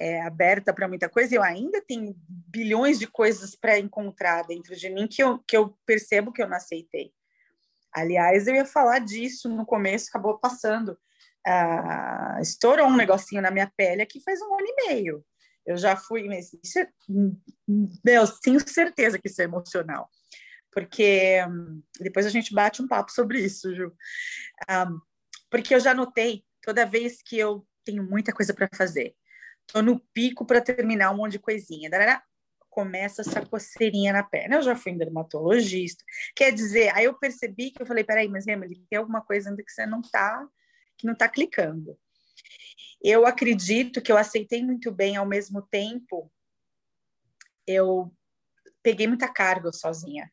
é, 0.00 0.20
aberta 0.22 0.72
para 0.72 0.88
muita 0.88 1.08
coisa, 1.08 1.34
eu 1.34 1.42
ainda 1.42 1.82
tenho 1.86 2.14
bilhões 2.28 2.98
de 2.98 3.06
coisas 3.06 3.54
para 3.54 3.78
encontrar 3.78 4.42
dentro 4.46 4.74
de 4.74 4.90
mim 4.90 5.06
que 5.06 5.22
eu, 5.22 5.38
que 5.46 5.56
eu 5.56 5.76
percebo 5.84 6.32
que 6.32 6.42
eu 6.42 6.48
não 6.48 6.56
aceitei. 6.56 7.12
Aliás, 7.92 8.46
eu 8.46 8.54
ia 8.54 8.64
falar 8.66 8.98
disso 8.98 9.48
no 9.48 9.64
começo, 9.64 10.08
acabou 10.08 10.38
passando. 10.38 10.98
ah, 11.46 12.38
estourou 12.42 12.86
um 12.88 12.96
negocinho 12.96 13.40
na 13.40 13.50
minha 13.50 13.70
pele 13.76 14.02
aqui 14.02 14.20
faz 14.20 14.40
um 14.42 14.54
ano 14.54 14.66
e 14.66 14.88
meio. 14.88 15.24
Eu 15.66 15.76
já 15.76 15.96
fui, 15.96 16.24
mas 16.28 16.56
isso 16.62 16.78
é, 16.78 16.88
meu, 18.04 18.26
tenho 18.40 18.60
certeza 18.68 19.18
que 19.18 19.28
isso 19.28 19.40
é 19.42 19.44
emocional, 19.44 20.08
porque 20.70 21.40
depois 21.98 22.24
a 22.24 22.30
gente 22.30 22.54
bate 22.54 22.80
um 22.80 22.86
papo 22.86 23.10
sobre 23.10 23.40
isso, 23.40 23.74
Ju. 23.74 23.92
Um, 24.70 25.00
porque 25.50 25.74
eu 25.74 25.80
já 25.80 25.92
notei 25.92 26.44
toda 26.62 26.86
vez 26.86 27.20
que 27.20 27.36
eu 27.36 27.66
tenho 27.84 28.02
muita 28.02 28.32
coisa 28.32 28.54
para 28.54 28.68
fazer, 28.74 29.14
tô 29.66 29.82
no 29.82 29.98
pico 30.14 30.46
para 30.46 30.60
terminar 30.60 31.10
um 31.10 31.16
monte 31.16 31.32
de 31.32 31.38
coisinha, 31.40 31.90
dará, 31.90 32.22
começa 32.70 33.22
essa 33.22 33.44
coceirinha 33.44 34.12
na 34.12 34.22
perna. 34.22 34.56
Eu 34.56 34.62
já 34.62 34.76
fui 34.76 34.92
dermatologista, 34.96 36.04
quer 36.34 36.52
dizer, 36.52 36.94
aí 36.94 37.06
eu 37.06 37.18
percebi 37.18 37.70
que 37.70 37.82
eu 37.82 37.86
falei, 37.86 38.04
peraí, 38.04 38.28
mas 38.28 38.46
Emily, 38.46 38.84
tem 38.88 38.98
alguma 38.98 39.22
coisa 39.22 39.50
ainda 39.50 39.64
que 39.64 39.72
você 39.72 39.86
não 39.86 40.02
tá, 40.02 40.46
que 40.96 41.06
não 41.06 41.14
tá 41.14 41.28
clicando. 41.28 41.98
Eu 43.02 43.26
acredito 43.26 44.00
que 44.00 44.10
eu 44.10 44.16
aceitei 44.16 44.64
muito 44.64 44.90
bem 44.90 45.16
ao 45.16 45.26
mesmo 45.26 45.62
tempo. 45.62 46.30
Eu 47.66 48.12
peguei 48.82 49.06
muita 49.06 49.28
carga 49.28 49.72
sozinha. 49.72 50.32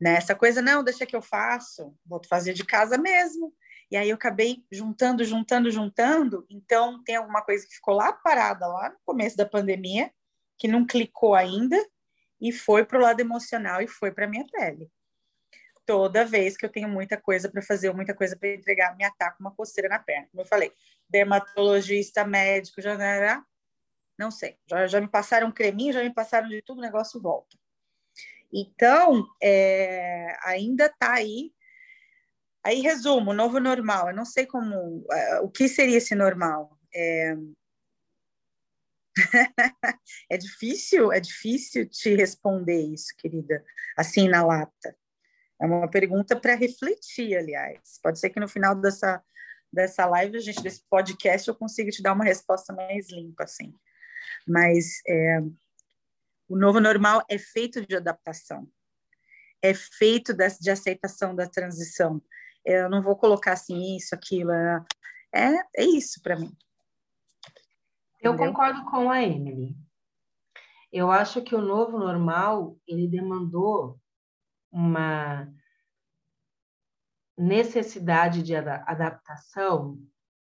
Nessa 0.00 0.32
né? 0.32 0.38
coisa, 0.38 0.60
não, 0.60 0.84
deixa 0.84 1.06
que 1.06 1.16
eu 1.16 1.22
faço, 1.22 1.96
vou 2.04 2.20
fazer 2.28 2.52
de 2.52 2.64
casa 2.64 2.98
mesmo. 2.98 3.54
E 3.90 3.96
aí 3.96 4.10
eu 4.10 4.16
acabei 4.16 4.64
juntando, 4.70 5.24
juntando, 5.24 5.70
juntando. 5.70 6.46
Então, 6.50 7.02
tem 7.04 7.16
alguma 7.16 7.42
coisa 7.42 7.66
que 7.66 7.74
ficou 7.74 7.94
lá 7.94 8.12
parada, 8.12 8.66
lá 8.66 8.90
no 8.90 8.98
começo 9.04 9.36
da 9.36 9.46
pandemia, 9.46 10.12
que 10.58 10.68
não 10.68 10.86
clicou 10.86 11.34
ainda, 11.34 11.76
e 12.40 12.52
foi 12.52 12.84
para 12.84 12.98
o 12.98 13.02
lado 13.02 13.20
emocional 13.20 13.80
e 13.80 13.88
foi 13.88 14.10
para 14.10 14.26
minha 14.26 14.46
pele 14.46 14.90
toda 15.86 16.24
vez 16.24 16.56
que 16.56 16.64
eu 16.64 16.70
tenho 16.70 16.88
muita 16.88 17.16
coisa 17.16 17.50
para 17.50 17.62
fazer 17.62 17.88
ou 17.88 17.94
muita 17.94 18.14
coisa 18.14 18.36
para 18.36 18.54
entregar, 18.54 18.96
me 18.96 19.04
ataca 19.04 19.36
uma 19.40 19.54
coceira 19.54 19.88
na 19.88 19.98
perna. 19.98 20.28
Como 20.30 20.42
eu 20.42 20.46
falei, 20.46 20.72
dermatologista, 21.08 22.24
médico, 22.24 22.80
já, 22.80 22.96
já 22.96 23.44
não 24.18 24.30
sei. 24.30 24.56
Já, 24.66 24.86
já 24.86 25.00
me 25.00 25.08
passaram 25.08 25.52
creminho, 25.52 25.92
já 25.92 26.02
me 26.02 26.12
passaram 26.12 26.48
de 26.48 26.62
tudo, 26.62 26.78
o 26.78 26.82
negócio 26.82 27.20
volta. 27.20 27.56
Então, 28.52 29.26
é, 29.42 30.36
ainda 30.44 30.86
está 30.86 31.14
aí. 31.14 31.52
Aí, 32.62 32.80
resumo, 32.80 33.34
novo 33.34 33.58
normal. 33.58 34.08
Eu 34.08 34.14
não 34.14 34.24
sei 34.24 34.46
como, 34.46 35.04
é, 35.10 35.40
o 35.40 35.50
que 35.50 35.68
seria 35.68 35.98
esse 35.98 36.14
normal. 36.14 36.78
É... 36.94 37.36
é 40.30 40.36
difícil, 40.36 41.12
é 41.12 41.20
difícil 41.20 41.88
te 41.88 42.14
responder 42.14 42.80
isso, 42.80 43.14
querida, 43.18 43.64
assim 43.96 44.28
na 44.28 44.44
lata. 44.44 44.96
É 45.60 45.66
uma 45.66 45.88
pergunta 45.88 46.34
para 46.34 46.54
refletir, 46.54 47.36
aliás. 47.36 47.98
Pode 48.02 48.18
ser 48.18 48.30
que 48.30 48.40
no 48.40 48.48
final 48.48 48.74
dessa, 48.74 49.22
dessa 49.72 50.06
live, 50.06 50.40
gente, 50.40 50.62
desse 50.62 50.82
podcast, 50.88 51.48
eu 51.48 51.54
consiga 51.54 51.90
te 51.90 52.02
dar 52.02 52.12
uma 52.12 52.24
resposta 52.24 52.72
mais 52.72 53.10
limpa, 53.10 53.44
assim. 53.44 53.72
Mas 54.46 55.00
é, 55.08 55.40
o 56.48 56.56
novo 56.56 56.80
normal 56.80 57.24
é 57.28 57.38
feito 57.38 57.86
de 57.86 57.96
adaptação, 57.96 58.68
é 59.62 59.72
feito 59.72 60.34
de, 60.34 60.46
de 60.60 60.70
aceitação 60.70 61.34
da 61.34 61.46
transição. 61.46 62.22
Eu 62.64 62.88
não 62.90 63.02
vou 63.02 63.16
colocar 63.16 63.52
assim, 63.52 63.96
isso, 63.96 64.14
aquilo. 64.14 64.50
É, 64.52 64.84
é, 65.34 65.54
é 65.76 65.84
isso 65.84 66.20
para 66.22 66.36
mim. 66.36 66.54
Eu 68.20 68.36
concordo 68.36 68.84
com 68.86 69.10
a 69.10 69.22
Emily. 69.22 69.76
Eu 70.90 71.10
acho 71.10 71.42
que 71.42 71.54
o 71.54 71.60
novo 71.60 71.98
normal, 71.98 72.78
ele 72.86 73.08
demandou 73.08 74.00
uma 74.74 75.48
necessidade 77.38 78.42
de 78.42 78.56
adaptação 78.56 79.96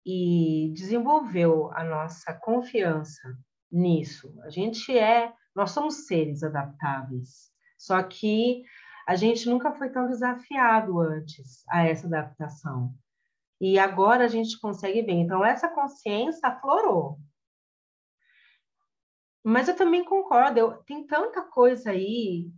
e 0.04 0.72
desenvolveu 0.74 1.70
a 1.74 1.84
nossa 1.84 2.32
confiança 2.32 3.38
nisso. 3.70 4.34
A 4.42 4.48
gente 4.48 4.96
é, 4.96 5.32
nós 5.54 5.70
somos 5.72 6.06
seres 6.06 6.42
adaptáveis, 6.42 7.50
só 7.78 8.02
que 8.02 8.64
a 9.06 9.14
gente 9.16 9.48
nunca 9.48 9.72
foi 9.72 9.90
tão 9.90 10.08
desafiado 10.08 10.98
antes 10.98 11.62
a 11.68 11.86
essa 11.86 12.06
adaptação. 12.06 12.94
E 13.60 13.78
agora 13.78 14.24
a 14.24 14.28
gente 14.28 14.58
consegue 14.58 15.02
ver. 15.02 15.12
Então, 15.12 15.44
essa 15.44 15.68
consciência 15.68 16.48
aflorou. 16.48 17.18
Mas 19.44 19.68
eu 19.68 19.76
também 19.76 20.04
concordo, 20.04 20.58
eu, 20.58 20.72
tem 20.84 21.06
tanta 21.06 21.42
coisa 21.42 21.90
aí 21.90 22.50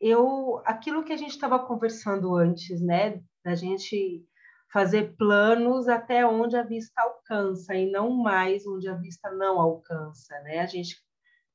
eu 0.00 0.60
aquilo 0.64 1.04
que 1.04 1.12
a 1.12 1.16
gente 1.16 1.30
estava 1.30 1.58
conversando 1.58 2.34
antes, 2.34 2.80
né, 2.80 3.20
da 3.44 3.54
gente 3.54 4.24
fazer 4.72 5.14
planos 5.16 5.88
até 5.88 6.26
onde 6.26 6.56
a 6.56 6.62
vista 6.62 7.00
alcança 7.00 7.74
e 7.76 7.90
não 7.90 8.10
mais 8.10 8.66
onde 8.66 8.88
a 8.88 8.94
vista 8.94 9.30
não 9.30 9.60
alcança, 9.60 10.36
né? 10.40 10.58
A 10.58 10.66
gente 10.66 10.96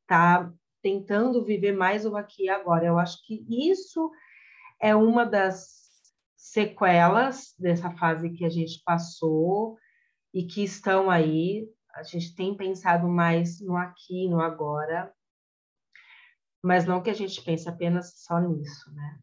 está 0.04 0.49
tentando 0.82 1.43
viver 1.43 1.73
mais 1.73 2.06
o 2.06 2.15
aqui 2.15 2.45
e 2.45 2.49
agora. 2.49 2.86
Eu 2.86 2.97
acho 2.97 3.17
que 3.25 3.45
isso 3.49 4.10
é 4.82 4.95
uma 4.95 5.25
das 5.25 5.67
sequelas 6.38 7.54
dessa 7.60 7.91
fase 7.91 8.30
que 8.30 8.45
a 8.45 8.49
gente 8.49 8.82
passou 8.86 9.78
e 10.34 10.45
que 10.45 10.63
estão 10.63 11.10
aí. 11.10 11.67
A 11.93 12.04
gente 12.04 12.34
tem 12.34 12.56
pensado 12.56 13.10
mais 13.10 13.60
no 13.60 13.75
aqui, 13.75 14.30
no 14.30 14.39
agora, 14.39 15.13
mas 16.63 16.86
não 16.86 17.02
que 17.02 17.10
a 17.10 17.13
gente 17.13 17.41
pense 17.41 17.67
apenas 17.67 18.13
só 18.22 18.39
nisso, 18.39 18.91
né? 18.93 19.19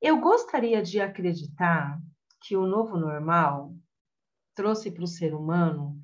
Eu 0.00 0.20
gostaria 0.20 0.82
de 0.82 1.00
acreditar 1.00 2.00
que 2.40 2.56
o 2.56 2.66
novo 2.66 2.96
normal 2.96 3.74
trouxe 4.54 4.90
para 4.90 5.04
o 5.04 5.08
ser 5.08 5.34
humano 5.34 5.98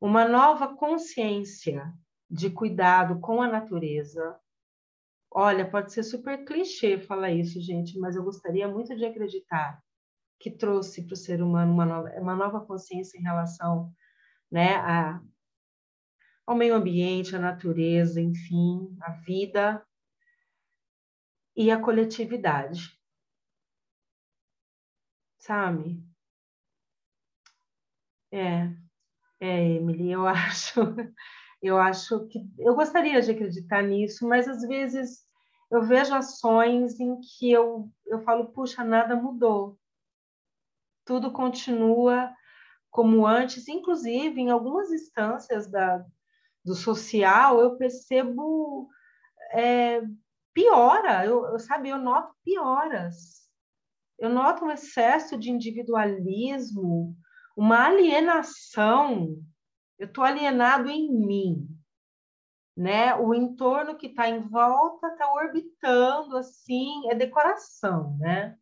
uma 0.00 0.26
nova 0.26 0.74
consciência 0.74 1.92
de 2.30 2.50
cuidado 2.50 3.20
com 3.20 3.42
a 3.42 3.48
natureza. 3.48 4.38
Olha, 5.30 5.68
pode 5.68 5.92
ser 5.92 6.02
super 6.02 6.44
clichê 6.44 6.98
falar 6.98 7.30
isso, 7.30 7.60
gente, 7.60 7.98
mas 7.98 8.16
eu 8.16 8.22
gostaria 8.22 8.68
muito 8.68 8.96
de 8.96 9.04
acreditar 9.04 9.82
que 10.38 10.50
trouxe 10.50 11.04
para 11.04 11.14
o 11.14 11.16
ser 11.16 11.42
humano 11.42 11.72
uma 11.72 11.84
nova, 11.84 12.08
uma 12.20 12.36
nova 12.36 12.60
consciência 12.60 13.18
em 13.18 13.22
relação 13.22 13.92
né, 14.50 14.76
a, 14.76 15.20
ao 16.48 16.56
meio 16.56 16.74
ambiente, 16.74 17.36
à 17.36 17.38
natureza, 17.38 18.22
enfim, 18.22 18.96
à 19.02 19.10
vida 19.10 19.86
e 21.54 21.70
à 21.70 21.78
coletividade. 21.78 22.98
Sabe? 25.36 26.02
É, 28.32 28.72
é, 29.38 29.72
Emily, 29.72 30.10
eu 30.10 30.24
acho, 30.26 30.80
eu 31.60 31.76
acho 31.76 32.26
que 32.28 32.38
eu 32.58 32.74
gostaria 32.74 33.20
de 33.20 33.30
acreditar 33.30 33.82
nisso, 33.82 34.26
mas 34.26 34.48
às 34.48 34.62
vezes 34.62 35.26
eu 35.70 35.82
vejo 35.82 36.14
ações 36.14 36.98
em 36.98 37.20
que 37.20 37.52
eu, 37.52 37.92
eu 38.06 38.22
falo, 38.22 38.50
puxa, 38.52 38.82
nada 38.82 39.14
mudou. 39.14 39.78
Tudo 41.04 41.30
continua 41.30 42.34
como 42.90 43.26
antes, 43.26 43.68
inclusive 43.68 44.40
em 44.40 44.48
algumas 44.48 44.90
instâncias 44.90 45.70
da, 45.70 46.06
do 46.68 46.74
social, 46.74 47.60
eu 47.60 47.76
percebo 47.76 48.88
é, 49.52 50.02
piora, 50.52 51.24
eu, 51.24 51.44
eu, 51.46 51.58
sabe, 51.58 51.88
eu 51.88 51.98
noto 51.98 52.34
pioras. 52.44 53.48
Eu 54.18 54.28
noto 54.28 54.64
um 54.64 54.70
excesso 54.70 55.38
de 55.38 55.50
individualismo, 55.50 57.16
uma 57.56 57.86
alienação. 57.86 59.36
Eu 59.98 60.06
estou 60.06 60.24
alienado 60.24 60.90
em 60.90 61.10
mim, 61.10 61.68
né? 62.76 63.14
O 63.14 63.32
entorno 63.32 63.96
que 63.96 64.08
está 64.08 64.28
em 64.28 64.40
volta 64.40 65.08
está 65.08 65.32
orbitando 65.32 66.36
assim, 66.36 67.08
é 67.10 67.14
decoração, 67.14 68.16
né? 68.18 68.56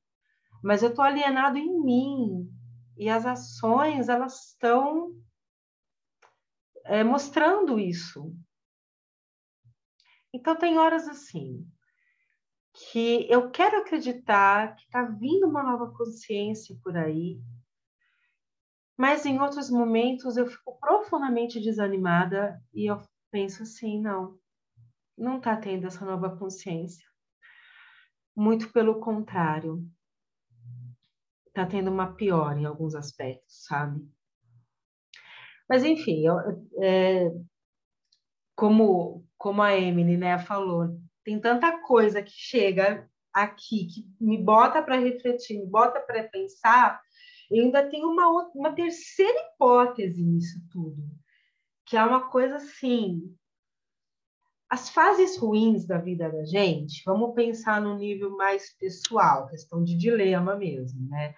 Mas 0.63 0.83
eu 0.83 0.91
estou 0.91 1.05
alienado 1.05 1.59
em 1.59 1.81
mim 1.83 2.51
e 2.97 3.09
as 3.09 3.27
ações 3.27 4.09
elas 4.09 4.51
estão 4.51 5.13
é, 6.87 7.05
mostrando 7.05 7.79
isso. 7.79 8.35
Então, 10.33 10.57
tem 10.57 10.79
horas 10.79 11.09
assim 11.09 11.67
que 12.91 13.27
eu 13.31 13.51
quero 13.51 13.79
acreditar 13.79 14.77
que 14.77 14.85
está 14.85 15.03
vindo 15.03 15.47
uma 15.47 15.63
nova 15.63 15.91
consciência 15.97 16.77
por 16.83 16.95
aí, 16.97 17.41
mas 18.99 19.25
em 19.25 19.41
outros 19.41 19.71
momentos 19.71 20.37
eu 20.37 20.47
fico 20.47 20.79
profundamente 20.79 21.61
desanimada 21.61 22.63
e 22.75 22.91
eu 22.91 23.01
penso 23.31 23.63
assim: 23.63 24.01
não, 24.01 24.39
não 25.17 25.39
está 25.39 25.57
tendo 25.57 25.87
essa 25.87 26.05
nova 26.05 26.37
consciência. 26.37 27.07
Muito 28.35 28.71
pelo 28.71 29.01
contrário, 29.01 29.83
está 31.47 31.65
tendo 31.65 31.91
uma 31.91 32.15
pior 32.15 32.57
em 32.59 32.67
alguns 32.67 32.95
aspectos, 32.95 33.65
sabe? 33.65 34.07
Mas, 35.69 35.85
enfim, 35.85 36.27
eu, 36.27 36.37
é, 36.83 37.31
como, 38.55 39.25
como 39.37 39.63
a 39.63 39.77
Emily 39.77 40.17
né, 40.17 40.39
falou, 40.39 40.99
tem 41.25 41.41
tanta 41.41 41.79
coisa 41.83 42.23
que 42.23 42.33
chega 42.33 43.09
aqui, 43.33 43.87
que 43.87 44.07
me 44.19 44.43
bota 44.43 44.83
para 44.83 44.97
refletir, 44.97 45.59
me 45.59 45.67
bota 45.67 46.01
para 46.01 46.25
pensar, 46.25 47.01
Eu 47.51 47.65
ainda 47.65 47.89
tenho 47.89 48.09
uma, 48.09 48.51
uma 48.55 48.75
terceira 48.75 49.39
hipótese 49.53 50.25
nisso 50.25 50.59
tudo, 50.71 51.03
que 51.85 51.97
é 51.97 52.03
uma 52.03 52.29
coisa 52.31 52.57
assim. 52.57 53.37
As 54.69 54.89
fases 54.89 55.37
ruins 55.39 55.87
da 55.87 55.99
vida 55.99 56.29
da 56.29 56.45
gente, 56.45 57.03
vamos 57.05 57.35
pensar 57.35 57.81
no 57.81 57.97
nível 57.97 58.37
mais 58.37 58.77
pessoal, 58.77 59.47
questão 59.49 59.85
de 59.85 59.97
dilema 59.97 60.57
mesmo, 60.57 61.09
né? 61.09 61.35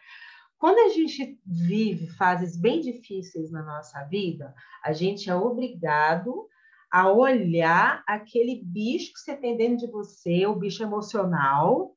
Quando 0.59 0.79
a 0.81 0.89
gente 0.93 1.41
vive 1.47 2.09
fases 2.09 2.57
bem 2.57 2.81
difíceis 2.81 3.51
na 3.53 3.63
nossa 3.63 4.03
vida, 4.05 4.53
a 4.85 4.93
gente 4.93 5.31
é 5.31 5.35
obrigado 5.35 6.49
a 6.91 7.11
olhar 7.11 8.03
aquele 8.07 8.61
bicho 8.65 9.13
que 9.13 9.21
você 9.21 9.37
tem 9.37 9.57
dentro 9.57 9.87
de 9.87 9.93
você, 9.93 10.47
o 10.47 10.57
bicho 10.57 10.83
emocional. 10.83 11.95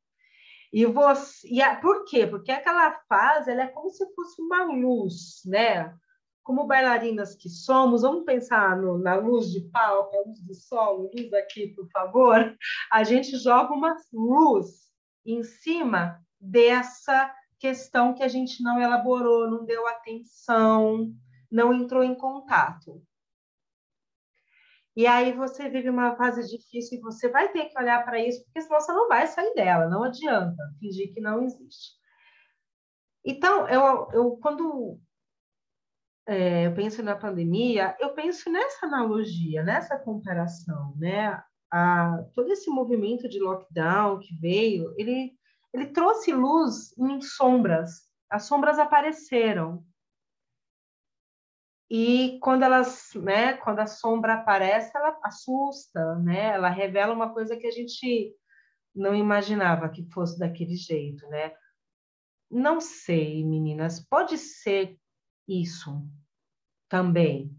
E 0.72 0.86
você, 0.86 1.48
e 1.50 1.62
a, 1.62 1.76
por 1.76 2.06
quê? 2.06 2.28
Porque 2.28 2.52
aquela 2.52 2.92
fase 3.10 3.52
ela 3.52 3.64
é 3.64 3.68
como 3.68 3.90
se 3.90 4.06
fosse 4.14 4.42
uma 4.42 4.64
luz, 4.66 5.42
né? 5.46 5.94
Como 6.44 6.68
bailarinas 6.68 7.36
que 7.36 7.50
somos, 7.50 8.04
vamos 8.04 8.26
pensar 8.26 8.78
no, 8.78 8.98
na 8.98 9.16
luz 9.16 9.52
de 9.52 9.62
palco, 9.70 10.16
a 10.16 10.28
luz 10.28 10.40
do 10.42 10.54
sol, 10.54 11.10
luz 11.14 11.34
aqui, 11.34 11.70
por 11.70 11.90
favor. 11.90 12.56
A 12.92 13.04
gente 13.04 13.38
joga 13.38 13.74
uma 13.74 13.96
luz 14.14 14.92
em 15.26 15.44
cima 15.44 16.20
dessa 16.40 17.34
questão 17.62 18.16
que 18.16 18.24
a 18.24 18.28
gente 18.28 18.64
não 18.64 18.82
elaborou, 18.82 19.50
não 19.50 19.64
deu 19.64 19.88
atenção, 19.88 21.14
não 21.50 21.72
entrou 21.72 22.04
em 22.04 22.16
contato. 22.16 23.06
E 24.96 25.06
aí 25.06 25.32
você 25.32 25.70
vive 25.70 25.88
uma 25.90 26.16
fase 26.18 26.50
difícil 26.50 26.98
e 26.98 27.02
você 27.02 27.30
vai 27.30 27.50
ter 27.50 27.66
que 27.66 27.80
olhar 27.80 28.04
para 28.04 28.20
isso, 28.20 28.44
porque 28.44 28.62
senão 28.62 28.82
você 28.82 28.92
não 28.92 29.08
vai 29.08 29.28
sair 29.28 29.54
dela, 29.54 29.88
não 29.88 30.04
adianta 30.04 30.58
fingir 30.80 31.14
que 31.14 31.22
não 31.22 31.44
existe. 31.44 31.92
Então, 33.24 33.70
eu, 33.70 34.10
eu 34.12 34.38
quando 34.38 35.00
é, 36.28 36.66
eu 36.66 36.74
penso 36.74 37.04
na 37.04 37.16
pandemia, 37.16 37.96
eu 38.00 38.14
penso 38.14 38.52
nessa 38.52 38.88
analogia, 38.88 39.64
nessa 39.64 40.00
comparação, 40.00 40.96
né? 40.98 41.42
A, 41.72 42.24
todo 42.34 42.52
esse 42.52 42.70
movimento 42.70 43.30
de 43.30 43.40
lockdown 43.40 44.20
que 44.20 44.36
veio, 44.36 44.94
ele, 44.98 45.34
ele 45.74 45.88
trouxe 45.88 46.34
luz 46.34 46.98
em 46.98 47.22
sombras. 47.22 48.10
As 48.30 48.46
sombras 48.46 48.80
apareceram. 48.80 49.86
E 51.90 52.40
quando 52.42 52.64
elas, 52.64 53.12
né, 53.16 53.54
quando 53.58 53.80
a 53.80 53.88
sombra 53.88 54.36
aparece, 54.36 54.96
ela 54.96 55.20
assusta, 55.24 56.16
né? 56.16 56.54
Ela 56.54 56.70
revela 56.70 57.14
uma 57.14 57.34
coisa 57.34 57.58
que 57.58 57.68
a 57.68 57.72
gente 57.72 58.34
não 58.96 59.14
imaginava 59.14 59.90
que 59.90 60.10
fosse 60.10 60.40
daquele 60.40 60.76
jeito, 60.76 61.28
né? 61.28 61.54
Não 62.50 62.80
sei, 62.80 63.46
meninas, 63.46 64.00
pode 64.00 64.38
ser 64.38 64.98
isso 65.48 66.02
também. 66.90 67.58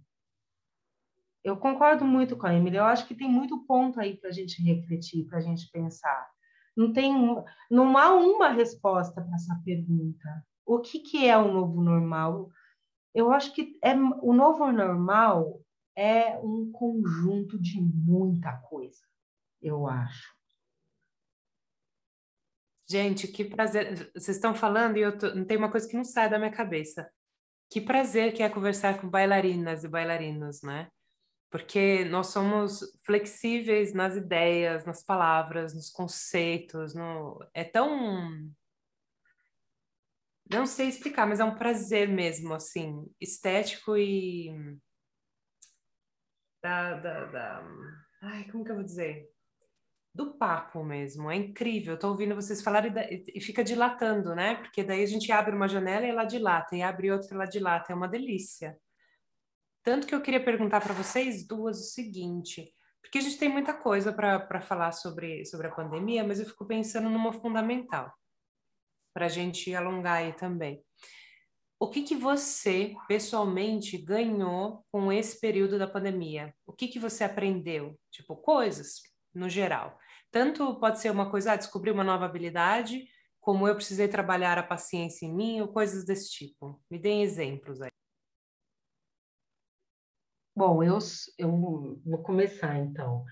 Eu 1.44 1.56
concordo 1.56 2.04
muito 2.04 2.36
com 2.36 2.46
a 2.46 2.54
Emily. 2.54 2.76
Eu 2.76 2.84
acho 2.84 3.06
que 3.06 3.14
tem 3.14 3.28
muito 3.28 3.66
ponto 3.66 4.00
aí 4.00 4.16
para 4.16 4.30
a 4.30 4.32
gente 4.32 4.62
refletir, 4.62 5.26
para 5.26 5.38
a 5.38 5.40
gente 5.40 5.68
pensar. 5.70 6.31
Não 6.76 6.92
tem, 6.92 7.12
não 7.70 7.96
há 7.98 8.14
uma 8.14 8.48
resposta 8.48 9.20
para 9.20 9.34
essa 9.34 9.60
pergunta. 9.64 10.44
O 10.64 10.80
que 10.80 11.00
que 11.00 11.26
é 11.26 11.36
o 11.36 11.52
novo 11.52 11.82
normal? 11.82 12.50
eu 13.14 13.30
acho 13.30 13.52
que 13.54 13.78
é, 13.82 13.94
o 13.94 14.32
novo 14.32 14.70
normal 14.72 15.60
é 15.94 16.38
um 16.38 16.70
conjunto 16.72 17.58
de 17.58 17.80
muita 17.80 18.52
coisa, 18.58 19.02
eu 19.60 19.86
acho. 19.86 20.34
Gente, 22.88 23.28
que 23.28 23.44
prazer. 23.44 24.10
Vocês 24.14 24.36
estão 24.36 24.54
falando 24.54 24.96
e 24.96 25.02
eu 25.02 25.16
tô... 25.16 25.44
tem 25.44 25.56
uma 25.56 25.70
coisa 25.70 25.88
que 25.88 25.96
não 25.96 26.04
sai 26.04 26.28
da 26.28 26.38
minha 26.38 26.50
cabeça. 26.50 27.10
Que 27.70 27.80
prazer 27.80 28.34
que 28.34 28.42
é 28.42 28.48
conversar 28.50 29.00
com 29.00 29.08
bailarinas 29.08 29.84
e 29.84 29.88
bailarinos, 29.88 30.62
né? 30.62 30.90
Porque 31.52 32.04
nós 32.06 32.28
somos 32.28 32.80
flexíveis 33.04 33.94
nas 33.94 34.16
ideias, 34.16 34.84
nas 34.84 35.04
palavras, 35.04 35.72
nos 35.74 35.90
conceitos. 35.90 36.94
No... 36.94 37.38
É 37.54 37.62
tão 37.62 38.50
não 40.52 40.66
sei 40.66 40.88
explicar, 40.88 41.26
mas 41.26 41.40
é 41.40 41.44
um 41.44 41.54
prazer 41.54 42.08
mesmo, 42.08 42.52
assim, 42.52 43.06
estético 43.20 43.96
e. 43.96 44.50
Da, 46.62 46.94
da, 46.94 47.24
da... 47.26 47.68
Ai, 48.20 48.44
como 48.50 48.62
que 48.62 48.70
eu 48.70 48.76
vou 48.76 48.84
dizer? 48.84 49.28
Do 50.14 50.34
papo 50.34 50.84
mesmo, 50.84 51.30
é 51.30 51.36
incrível. 51.36 51.94
Estou 51.94 52.10
ouvindo 52.10 52.34
vocês 52.34 52.62
falarem 52.62 52.92
e, 53.34 53.40
fica 53.40 53.64
dilatando, 53.64 54.34
né? 54.34 54.56
Porque 54.56 54.84
daí 54.84 55.02
a 55.02 55.06
gente 55.06 55.32
abre 55.32 55.54
uma 55.54 55.66
janela 55.66 56.06
e 56.06 56.10
ela 56.10 56.24
dilata, 56.24 56.76
e 56.76 56.82
abre 56.82 57.10
outra 57.10 57.28
e 57.30 57.34
ela 57.34 57.46
dilata, 57.46 57.92
é 57.92 57.96
uma 57.96 58.08
delícia. 58.08 58.78
Tanto 59.82 60.06
que 60.06 60.14
eu 60.14 60.22
queria 60.22 60.42
perguntar 60.42 60.80
para 60.80 60.94
vocês 60.94 61.46
duas 61.46 61.78
o 61.78 61.90
seguinte, 61.90 62.72
porque 63.02 63.18
a 63.18 63.20
gente 63.20 63.36
tem 63.36 63.48
muita 63.48 63.74
coisa 63.74 64.12
para 64.12 64.60
falar 64.60 64.92
sobre, 64.92 65.44
sobre 65.44 65.66
a 65.66 65.74
pandemia, 65.74 66.22
mas 66.22 66.38
eu 66.38 66.46
fico 66.46 66.64
pensando 66.64 67.10
numa 67.10 67.32
fundamental 67.32 68.12
para 69.12 69.26
a 69.26 69.28
gente 69.28 69.74
alongar 69.74 70.18
aí 70.18 70.32
também. 70.32 70.82
O 71.80 71.90
que, 71.90 72.02
que 72.02 72.14
você, 72.14 72.94
pessoalmente, 73.08 73.98
ganhou 73.98 74.86
com 74.92 75.12
esse 75.12 75.40
período 75.40 75.78
da 75.80 75.86
pandemia? 75.86 76.54
O 76.64 76.72
que, 76.72 76.86
que 76.86 77.00
você 77.00 77.24
aprendeu? 77.24 77.98
Tipo, 78.08 78.36
coisas, 78.36 79.02
no 79.34 79.48
geral. 79.48 79.98
Tanto 80.30 80.78
pode 80.78 81.00
ser 81.00 81.10
uma 81.10 81.28
coisa, 81.28 81.52
ah, 81.52 81.56
descobrir 81.56 81.90
uma 81.90 82.04
nova 82.04 82.24
habilidade, 82.24 83.04
como 83.40 83.66
eu 83.66 83.74
precisei 83.74 84.06
trabalhar 84.06 84.56
a 84.58 84.62
paciência 84.62 85.26
em 85.26 85.34
mim, 85.34 85.60
ou 85.60 85.68
coisas 85.68 86.04
desse 86.04 86.30
tipo. 86.30 86.80
Me 86.88 87.00
deem 87.00 87.24
exemplos 87.24 87.82
aí. 87.82 87.90
Bom, 90.54 90.82
eu, 90.82 90.98
eu 91.38 91.50
vou 92.04 92.22
começar 92.22 92.78
então. 92.78 93.24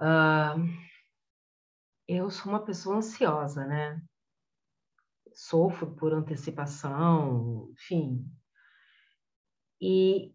Uh, 0.00 0.64
eu 2.06 2.30
sou 2.30 2.52
uma 2.52 2.64
pessoa 2.64 2.96
ansiosa, 2.96 3.66
né? 3.66 4.00
sofro 5.38 5.94
por 5.94 6.12
antecipação, 6.12 7.70
enfim. 7.70 8.28
E 9.80 10.34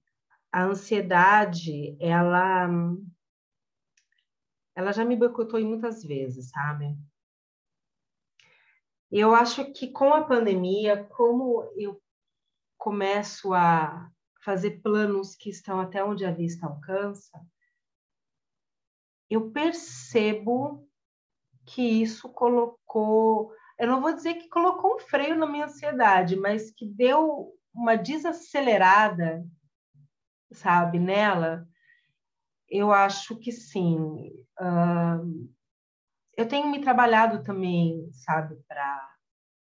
a 0.49 0.63
ansiedade, 0.63 1.97
ela 1.99 2.69
ela 4.75 4.91
já 4.93 5.03
me 5.03 5.15
boicotou 5.15 5.59
muitas 5.59 6.03
vezes, 6.03 6.49
sabe? 6.49 6.97
Eu 9.11 9.35
acho 9.35 9.71
que 9.73 9.91
com 9.91 10.13
a 10.13 10.23
pandemia, 10.23 11.03
como 11.03 11.69
eu 11.75 12.01
começo 12.77 13.53
a 13.53 14.09
fazer 14.43 14.81
planos 14.81 15.35
que 15.35 15.49
estão 15.49 15.79
até 15.79 16.03
onde 16.03 16.25
a 16.25 16.31
vista 16.31 16.65
alcança, 16.65 17.39
eu 19.29 19.51
percebo 19.51 20.87
que 21.65 21.81
isso 21.81 22.29
colocou 22.29 23.53
eu 23.79 23.87
não 23.87 24.01
vou 24.01 24.13
dizer 24.13 24.35
que 24.35 24.49
colocou 24.49 24.95
um 24.95 24.99
freio 24.99 25.35
na 25.35 25.47
minha 25.47 25.65
ansiedade, 25.65 26.35
mas 26.35 26.71
que 26.71 26.85
deu 26.85 27.53
uma 27.73 27.95
desacelerada, 27.95 29.45
sabe, 30.51 30.99
nela, 30.99 31.67
eu 32.69 32.91
acho 32.91 33.35
que 33.37 33.51
sim. 33.51 34.31
Uh, 34.59 35.51
eu 36.37 36.47
tenho 36.47 36.69
me 36.69 36.81
trabalhado 36.81 37.43
também, 37.43 38.09
sabe, 38.13 38.55
para 38.67 39.15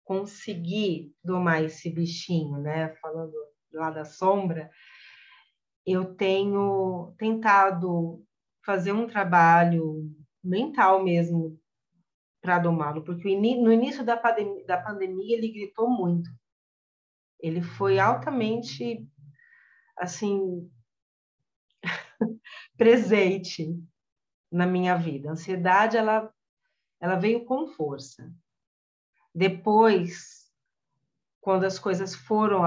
conseguir 0.04 1.14
domar 1.24 1.62
esse 1.64 1.90
bichinho, 1.90 2.58
né? 2.58 2.94
Falando 2.96 3.34
lá 3.72 3.90
da 3.90 4.04
sombra, 4.04 4.70
eu 5.84 6.14
tenho 6.14 7.14
tentado 7.18 8.24
fazer 8.64 8.92
um 8.92 9.06
trabalho 9.06 10.10
mental 10.42 11.02
mesmo 11.02 11.58
para 12.40 12.58
domá-lo, 12.58 13.04
porque 13.04 13.36
no 13.36 13.72
início 13.72 14.04
da 14.04 14.16
pandemia, 14.16 14.66
da 14.66 14.80
pandemia 14.80 15.36
ele 15.36 15.52
gritou 15.52 15.88
muito. 15.88 16.28
Ele 17.38 17.62
foi 17.62 17.98
altamente, 17.98 19.08
assim, 19.96 20.70
presente 22.76 23.76
na 24.50 24.66
minha 24.66 24.96
vida. 24.96 25.28
A 25.28 25.32
ansiedade, 25.32 25.96
ela, 25.96 26.32
ela 27.00 27.16
veio 27.16 27.44
com 27.44 27.68
força. 27.68 28.32
Depois, 29.34 30.50
quando 31.40 31.64
as 31.64 31.78
coisas 31.78 32.14
foram, 32.14 32.64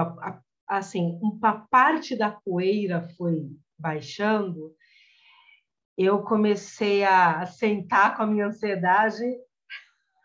assim, 0.68 1.18
uma 1.22 1.66
parte 1.68 2.16
da 2.16 2.30
poeira 2.30 3.02
foi 3.16 3.48
baixando, 3.78 4.74
eu 5.96 6.22
comecei 6.22 7.04
a 7.04 7.46
sentar 7.46 8.16
com 8.16 8.22
a 8.22 8.26
minha 8.26 8.46
ansiedade 8.46 9.24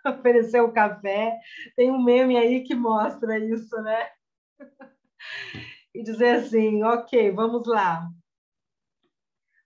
oferecer 0.06 0.62
o 0.62 0.74
café. 0.74 1.38
Tem 1.76 1.90
um 1.90 2.04
meme 2.04 2.38
aí 2.38 2.64
que 2.64 2.76
mostra 2.76 3.40
isso, 3.40 3.76
né? 3.82 4.10
e 5.94 6.04
dizer 6.04 6.40
assim, 6.40 6.84
ok, 6.84 7.32
vamos 7.32 7.68
lá. 7.68 8.10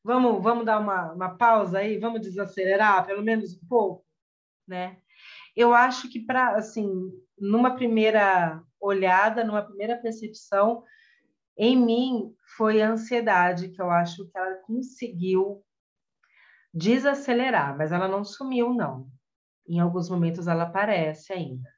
Vamos, 0.03 0.43
vamos 0.43 0.65
dar 0.65 0.79
uma, 0.79 1.13
uma 1.13 1.35
pausa 1.35 1.79
aí, 1.79 1.97
vamos 1.97 2.21
desacelerar, 2.21 3.07
pelo 3.07 3.23
menos 3.23 3.55
um 3.55 3.67
pouco, 3.67 4.05
né? 4.67 4.97
Eu 5.55 5.73
acho 5.73 6.09
que 6.09 6.19
para 6.19 6.55
assim, 6.55 7.11
numa 7.39 7.75
primeira 7.75 8.61
olhada, 8.79 9.43
numa 9.43 9.61
primeira 9.61 9.97
percepção, 9.97 10.83
em 11.57 11.77
mim 11.77 12.35
foi 12.57 12.81
a 12.81 12.91
ansiedade, 12.91 13.69
que 13.69 13.81
eu 13.81 13.89
acho 13.89 14.27
que 14.27 14.37
ela 14.37 14.55
conseguiu 14.57 15.63
desacelerar, 16.73 17.77
mas 17.77 17.91
ela 17.91 18.07
não 18.07 18.23
sumiu, 18.25 18.73
não. 18.73 19.09
Em 19.67 19.79
alguns 19.79 20.09
momentos 20.09 20.47
ela 20.47 20.63
aparece 20.63 21.31
ainda. 21.31 21.73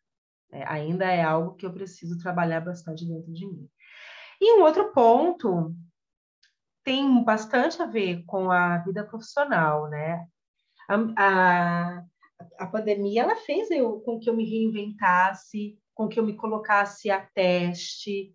É, 0.51 0.67
ainda 0.67 1.05
é 1.05 1.21
algo 1.21 1.55
que 1.55 1.65
eu 1.65 1.73
preciso 1.73 2.17
trabalhar 2.19 2.61
bastante 2.61 3.05
dentro 3.05 3.31
de 3.31 3.45
mim. 3.45 3.69
E 4.41 4.57
um 4.57 4.63
outro 4.63 4.91
ponto 4.91 5.75
tem 6.83 7.23
bastante 7.23 7.81
a 7.81 7.85
ver 7.85 8.23
com 8.25 8.49
a 8.49 8.77
vida 8.79 9.03
profissional, 9.03 9.89
né? 9.89 10.25
A, 10.89 10.95
a, 11.17 12.03
a 12.59 12.67
pandemia 12.67 13.23
ela 13.23 13.35
fez 13.35 13.69
eu, 13.69 13.99
com 14.01 14.19
que 14.19 14.29
eu 14.29 14.35
me 14.35 14.49
reinventasse, 14.49 15.77
com 15.97 16.07
que 16.07 16.19
eu 16.19 16.23
me 16.23 16.35
colocasse 16.35 17.09
a 17.09 17.19
teste, 17.19 18.31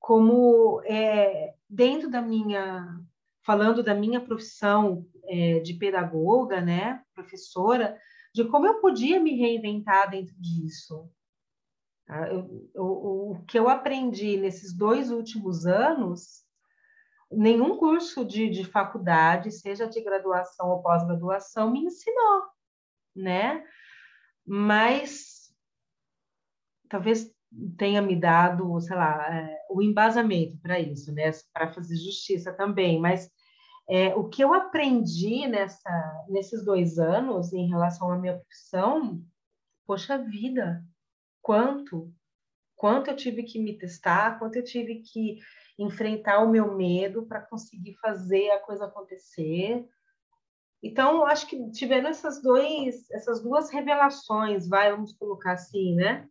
como 0.00 0.82
é, 0.84 1.54
dentro 1.70 2.10
da 2.10 2.20
minha, 2.20 3.00
falando 3.46 3.84
da 3.84 3.94
minha 3.94 4.20
profissão 4.20 5.06
é, 5.26 5.60
de 5.60 5.74
pedagoga, 5.74 6.60
né, 6.60 7.00
professora, 7.14 7.96
de 8.34 8.44
como 8.48 8.66
eu 8.66 8.80
podia 8.80 9.20
me 9.20 9.36
reinventar 9.36 10.10
dentro 10.10 10.34
disso. 10.40 11.08
Tá? 12.04 12.26
Eu, 12.32 12.68
eu, 12.74 12.84
o 12.84 13.44
que 13.46 13.56
eu 13.56 13.68
aprendi 13.68 14.36
nesses 14.36 14.76
dois 14.76 15.12
últimos 15.12 15.66
anos, 15.66 16.44
nenhum 17.30 17.76
curso 17.76 18.24
de, 18.24 18.50
de 18.50 18.64
faculdade, 18.64 19.52
seja 19.52 19.86
de 19.86 20.00
graduação 20.00 20.68
ou 20.68 20.82
pós-graduação, 20.82 21.70
me 21.70 21.84
ensinou, 21.84 22.42
né? 23.14 23.64
Mas 24.44 25.37
talvez 26.88 27.30
tenha 27.76 28.02
me 28.02 28.14
dado, 28.14 28.78
sei 28.80 28.96
lá, 28.96 29.34
é, 29.34 29.56
o 29.70 29.82
embasamento 29.82 30.58
para 30.58 30.78
isso, 30.78 31.12
né? 31.12 31.30
Para 31.52 31.72
fazer 31.72 31.96
justiça 31.96 32.52
também. 32.52 33.00
Mas 33.00 33.30
é, 33.88 34.14
o 34.14 34.28
que 34.28 34.42
eu 34.42 34.52
aprendi 34.52 35.46
nessa, 35.46 36.24
nesses 36.28 36.64
dois 36.64 36.98
anos 36.98 37.52
em 37.52 37.68
relação 37.68 38.12
à 38.12 38.18
minha 38.18 38.38
profissão, 38.38 39.22
poxa 39.86 40.18
vida, 40.18 40.84
quanto, 41.40 42.12
quanto 42.76 43.08
eu 43.08 43.16
tive 43.16 43.42
que 43.42 43.58
me 43.58 43.78
testar, 43.78 44.38
quanto 44.38 44.56
eu 44.56 44.64
tive 44.64 44.96
que 44.96 45.38
enfrentar 45.78 46.40
o 46.40 46.50
meu 46.50 46.76
medo 46.76 47.24
para 47.24 47.40
conseguir 47.40 47.96
fazer 47.96 48.50
a 48.50 48.58
coisa 48.58 48.84
acontecer. 48.84 49.88
Então, 50.82 51.24
acho 51.24 51.46
que 51.46 51.70
tiveram 51.70 52.10
essas, 52.10 52.42
dois, 52.42 53.10
essas 53.10 53.42
duas 53.42 53.70
revelações, 53.70 54.68
vai, 54.68 54.90
vamos 54.90 55.12
colocar 55.12 55.52
assim, 55.52 55.94
né? 55.94 56.28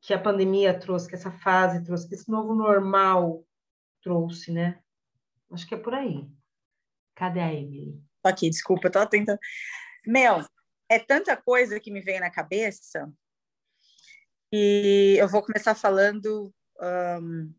Que 0.00 0.14
a 0.14 0.18
pandemia 0.18 0.78
trouxe, 0.78 1.08
que 1.08 1.14
essa 1.14 1.30
fase 1.30 1.84
trouxe, 1.84 2.08
que 2.08 2.14
esse 2.14 2.30
novo 2.30 2.54
normal 2.54 3.44
trouxe, 4.02 4.50
né? 4.50 4.80
Acho 5.50 5.66
que 5.66 5.74
é 5.74 5.78
por 5.78 5.94
aí. 5.94 6.26
Cadê 7.14 7.40
a 7.40 7.52
Emily? 7.52 8.00
Aqui, 8.24 8.48
desculpa, 8.48 8.86
eu 8.86 8.92
tava 8.92 9.06
tentando. 9.06 9.38
Mel, 10.06 10.44
é 10.88 10.98
tanta 10.98 11.36
coisa 11.36 11.78
que 11.78 11.90
me 11.90 12.00
vem 12.00 12.18
na 12.18 12.30
cabeça 12.30 13.12
e 14.52 15.16
eu 15.18 15.28
vou 15.28 15.42
começar 15.42 15.74
falando. 15.74 16.52
Um... 16.80 17.54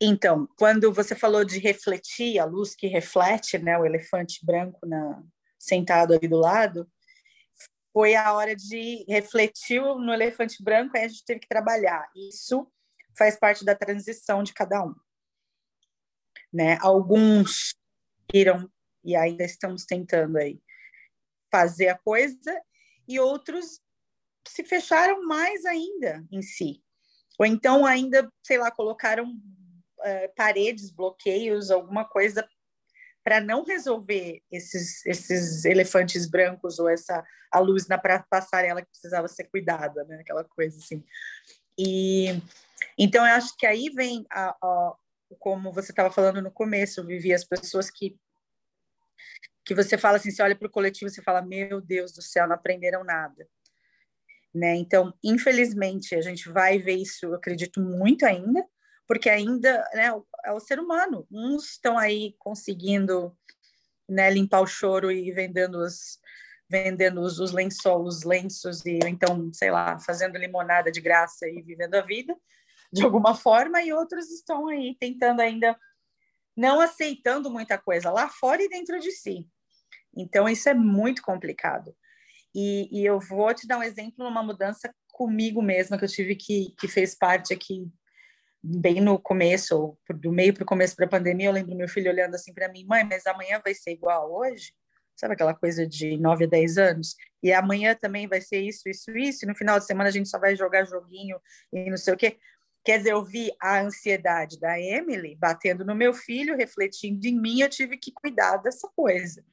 Então, 0.00 0.48
quando 0.56 0.92
você 0.92 1.14
falou 1.14 1.44
de 1.44 1.58
refletir, 1.58 2.38
a 2.38 2.44
luz 2.44 2.74
que 2.74 2.86
reflete, 2.86 3.58
né, 3.58 3.76
o 3.76 3.84
elefante 3.84 4.44
branco 4.44 4.86
na... 4.86 5.22
sentado 5.58 6.14
ali 6.14 6.26
do 6.26 6.38
lado, 6.38 6.90
foi 7.92 8.14
a 8.14 8.32
hora 8.32 8.54
de 8.54 9.04
refletir 9.08 9.80
no 9.80 10.12
elefante 10.12 10.62
branco, 10.62 10.96
aí 10.96 11.04
a 11.04 11.08
gente 11.08 11.24
teve 11.24 11.40
que 11.40 11.48
trabalhar. 11.48 12.08
Isso 12.14 12.70
faz 13.16 13.38
parte 13.38 13.64
da 13.64 13.74
transição 13.74 14.42
de 14.42 14.52
cada 14.52 14.84
um. 14.84 14.94
Né? 16.52 16.78
Alguns 16.80 17.74
viram 18.32 18.70
e 19.04 19.16
ainda 19.16 19.44
estamos 19.44 19.84
tentando 19.84 20.38
aí 20.38 20.60
fazer 21.50 21.88
a 21.88 21.98
coisa 21.98 22.62
e 23.08 23.18
outros 23.18 23.80
se 24.46 24.64
fecharam 24.64 25.26
mais 25.26 25.64
ainda 25.64 26.24
em 26.30 26.42
si. 26.42 26.82
Ou 27.38 27.46
então 27.46 27.84
ainda, 27.84 28.30
sei 28.42 28.58
lá, 28.58 28.70
colocaram 28.70 29.30
uh, 29.30 30.34
paredes, 30.36 30.90
bloqueios, 30.90 31.70
alguma 31.70 32.04
coisa 32.04 32.48
para 33.22 33.40
não 33.40 33.64
resolver 33.64 34.42
esses, 34.50 35.04
esses 35.06 35.64
elefantes 35.64 36.28
brancos 36.28 36.78
ou 36.78 36.88
essa 36.88 37.24
a 37.52 37.58
luz 37.58 37.88
na 37.88 37.98
passarela 37.98 38.80
que 38.80 38.88
precisava 38.88 39.26
ser 39.26 39.44
cuidada, 39.44 40.04
né? 40.04 40.20
Aquela 40.20 40.44
coisa 40.44 40.78
assim. 40.78 41.04
E 41.78 42.40
então 42.96 43.26
eu 43.26 43.34
acho 43.34 43.56
que 43.56 43.66
aí 43.66 43.90
vem 43.90 44.24
a, 44.30 44.56
a 44.62 44.94
como 45.38 45.72
você 45.72 45.92
estava 45.92 46.10
falando 46.10 46.42
no 46.42 46.50
começo, 46.50 47.04
Vivi, 47.04 47.32
as 47.32 47.44
pessoas 47.44 47.90
que 47.90 48.16
que 49.64 49.74
você 49.74 49.96
fala 49.96 50.16
assim, 50.16 50.30
você 50.30 50.42
olha 50.42 50.56
para 50.56 50.66
o 50.66 50.70
coletivo 50.70 51.08
e 51.08 51.14
você 51.14 51.22
fala, 51.22 51.42
meu 51.42 51.80
Deus 51.80 52.12
do 52.12 52.22
céu, 52.22 52.48
não 52.48 52.56
aprenderam 52.56 53.04
nada. 53.04 53.46
Né? 54.52 54.74
Então, 54.74 55.14
infelizmente, 55.22 56.14
a 56.14 56.20
gente 56.20 56.48
vai 56.48 56.78
ver 56.78 56.94
isso, 56.94 57.26
eu 57.26 57.34
acredito 57.34 57.80
muito 57.80 58.26
ainda, 58.26 58.66
porque 59.10 59.28
ainda 59.28 59.84
né, 59.92 60.12
é 60.44 60.52
o 60.52 60.60
ser 60.60 60.78
humano. 60.78 61.26
Uns 61.32 61.72
estão 61.72 61.98
aí 61.98 62.36
conseguindo 62.38 63.36
né, 64.08 64.30
limpar 64.30 64.60
o 64.60 64.68
choro 64.68 65.10
e 65.10 65.32
vendendo 65.32 65.78
os 65.78 66.20
vendendo 66.68 67.20
os, 67.20 67.40
os 67.40 67.52
os 67.52 68.22
lenços 68.22 68.86
e 68.86 69.00
então, 69.04 69.52
sei 69.52 69.72
lá, 69.72 69.98
fazendo 69.98 70.38
limonada 70.38 70.92
de 70.92 71.00
graça 71.00 71.48
e 71.48 71.60
vivendo 71.60 71.96
a 71.96 72.02
vida 72.02 72.36
de 72.92 73.02
alguma 73.02 73.34
forma, 73.34 73.82
e 73.82 73.92
outros 73.92 74.30
estão 74.30 74.68
aí 74.68 74.96
tentando 75.00 75.40
ainda 75.40 75.76
não 76.56 76.80
aceitando 76.80 77.50
muita 77.50 77.76
coisa 77.76 78.12
lá 78.12 78.28
fora 78.28 78.62
e 78.62 78.68
dentro 78.68 79.00
de 79.00 79.10
si. 79.10 79.44
Então, 80.16 80.48
isso 80.48 80.68
é 80.68 80.74
muito 80.74 81.20
complicado. 81.20 81.96
E, 82.54 82.88
e 82.96 83.04
eu 83.04 83.18
vou 83.18 83.52
te 83.52 83.66
dar 83.66 83.78
um 83.78 83.82
exemplo 83.82 84.24
numa 84.24 84.44
mudança 84.44 84.94
comigo 85.12 85.60
mesma 85.60 85.98
que 85.98 86.04
eu 86.04 86.08
tive 86.08 86.36
que, 86.36 86.72
que 86.78 86.86
fez 86.86 87.16
parte 87.16 87.52
aqui 87.52 87.90
bem 88.62 89.00
no 89.00 89.18
começo, 89.18 89.96
do 90.08 90.32
meio 90.32 90.52
para 90.52 90.62
o 90.62 90.66
começo 90.66 90.96
da 90.96 91.06
pandemia, 91.06 91.46
eu 91.48 91.52
lembro 91.52 91.74
meu 91.74 91.88
filho 91.88 92.10
olhando 92.10 92.34
assim 92.34 92.52
para 92.52 92.68
mim, 92.68 92.84
mãe, 92.84 93.04
mas 93.04 93.26
amanhã 93.26 93.60
vai 93.64 93.74
ser 93.74 93.92
igual 93.92 94.32
hoje? 94.32 94.72
Sabe 95.16 95.34
aquela 95.34 95.54
coisa 95.54 95.86
de 95.86 96.16
9 96.16 96.44
a 96.44 96.48
10 96.48 96.78
anos? 96.78 97.16
E 97.42 97.52
amanhã 97.52 97.94
também 97.94 98.26
vai 98.26 98.40
ser 98.40 98.60
isso, 98.60 98.88
isso, 98.88 99.10
isso, 99.16 99.44
e 99.44 99.48
no 99.48 99.54
final 99.54 99.78
de 99.78 99.86
semana 99.86 100.08
a 100.08 100.12
gente 100.12 100.28
só 100.28 100.38
vai 100.38 100.56
jogar 100.56 100.84
joguinho 100.84 101.38
e 101.72 101.90
não 101.90 101.96
sei 101.96 102.14
o 102.14 102.16
quê. 102.16 102.38
Quer 102.84 102.98
dizer, 102.98 103.12
eu 103.12 103.22
vi 103.22 103.50
a 103.60 103.80
ansiedade 103.80 104.58
da 104.58 104.80
Emily 104.80 105.36
batendo 105.36 105.84
no 105.84 105.94
meu 105.94 106.14
filho, 106.14 106.56
refletindo 106.56 107.26
em 107.26 107.38
mim, 107.38 107.60
eu 107.60 107.68
tive 107.68 107.98
que 107.98 108.12
cuidar 108.12 108.56
dessa 108.58 108.88
coisa. 108.96 109.44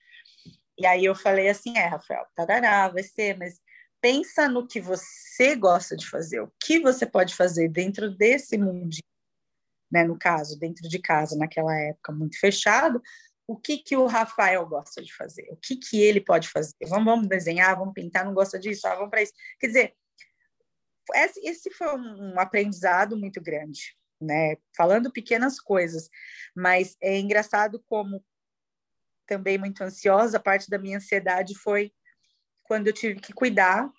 E 0.77 0.85
aí 0.85 1.03
eu 1.03 1.15
falei 1.15 1.49
assim, 1.49 1.77
é, 1.77 1.87
Rafael, 1.87 2.25
tarará, 2.35 2.87
vai 2.87 3.03
ser, 3.03 3.37
mas 3.37 3.59
pensa 4.01 4.47
no 4.47 4.67
que 4.67 4.79
você 4.79 5.55
gosta 5.55 5.95
de 5.95 6.07
fazer, 6.07 6.39
o 6.41 6.51
que 6.61 6.79
você 6.79 7.05
pode 7.05 7.35
fazer 7.35 7.69
dentro 7.69 8.09
desse 8.09 8.57
mundo, 8.57 8.95
né, 9.91 10.03
no 10.03 10.17
caso, 10.17 10.59
dentro 10.59 10.87
de 10.87 10.99
casa, 10.99 11.37
naquela 11.37 11.75
época 11.75 12.11
muito 12.11 12.39
fechado, 12.39 13.01
o 13.47 13.57
que 13.57 13.77
que 13.77 13.95
o 13.95 14.05
Rafael 14.05 14.67
gosta 14.67 15.01
de 15.01 15.13
fazer, 15.13 15.47
o 15.51 15.55
que 15.55 15.77
que 15.77 16.01
ele 16.01 16.19
pode 16.19 16.49
fazer, 16.49 16.75
vamos, 16.87 17.05
vamos 17.05 17.27
desenhar, 17.27 17.77
vamos 17.77 17.93
pintar, 17.93 18.25
não 18.25 18.33
gosta 18.33 18.59
disso, 18.59 18.87
ah, 18.87 18.95
vamos 18.95 19.09
para 19.09 19.21
isso, 19.21 19.33
quer 19.59 19.67
dizer, 19.67 19.95
esse 21.41 21.71
foi 21.71 21.87
um 21.95 22.39
aprendizado 22.39 23.17
muito 23.17 23.41
grande, 23.41 23.95
né, 24.19 24.57
falando 24.75 25.11
pequenas 25.11 25.59
coisas, 25.59 26.09
mas 26.55 26.97
é 27.01 27.17
engraçado 27.17 27.81
como 27.87 28.23
também 29.25 29.57
muito 29.57 29.81
ansiosa, 29.81 30.39
parte 30.39 30.69
da 30.69 30.77
minha 30.77 30.97
ansiedade 30.97 31.55
foi 31.55 31.93
quando 32.67 32.87
eu 32.87 32.93
tive 32.93 33.19
que 33.19 33.33
cuidar 33.33 33.89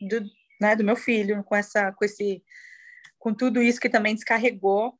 do, 0.00 0.24
né, 0.60 0.76
do 0.76 0.84
meu 0.84 0.96
filho 0.96 1.42
com 1.44 1.54
essa 1.54 1.92
com 1.92 2.04
esse 2.04 2.42
com 3.18 3.34
tudo 3.34 3.62
isso 3.62 3.80
que 3.80 3.88
também 3.88 4.14
descarregou 4.14 4.94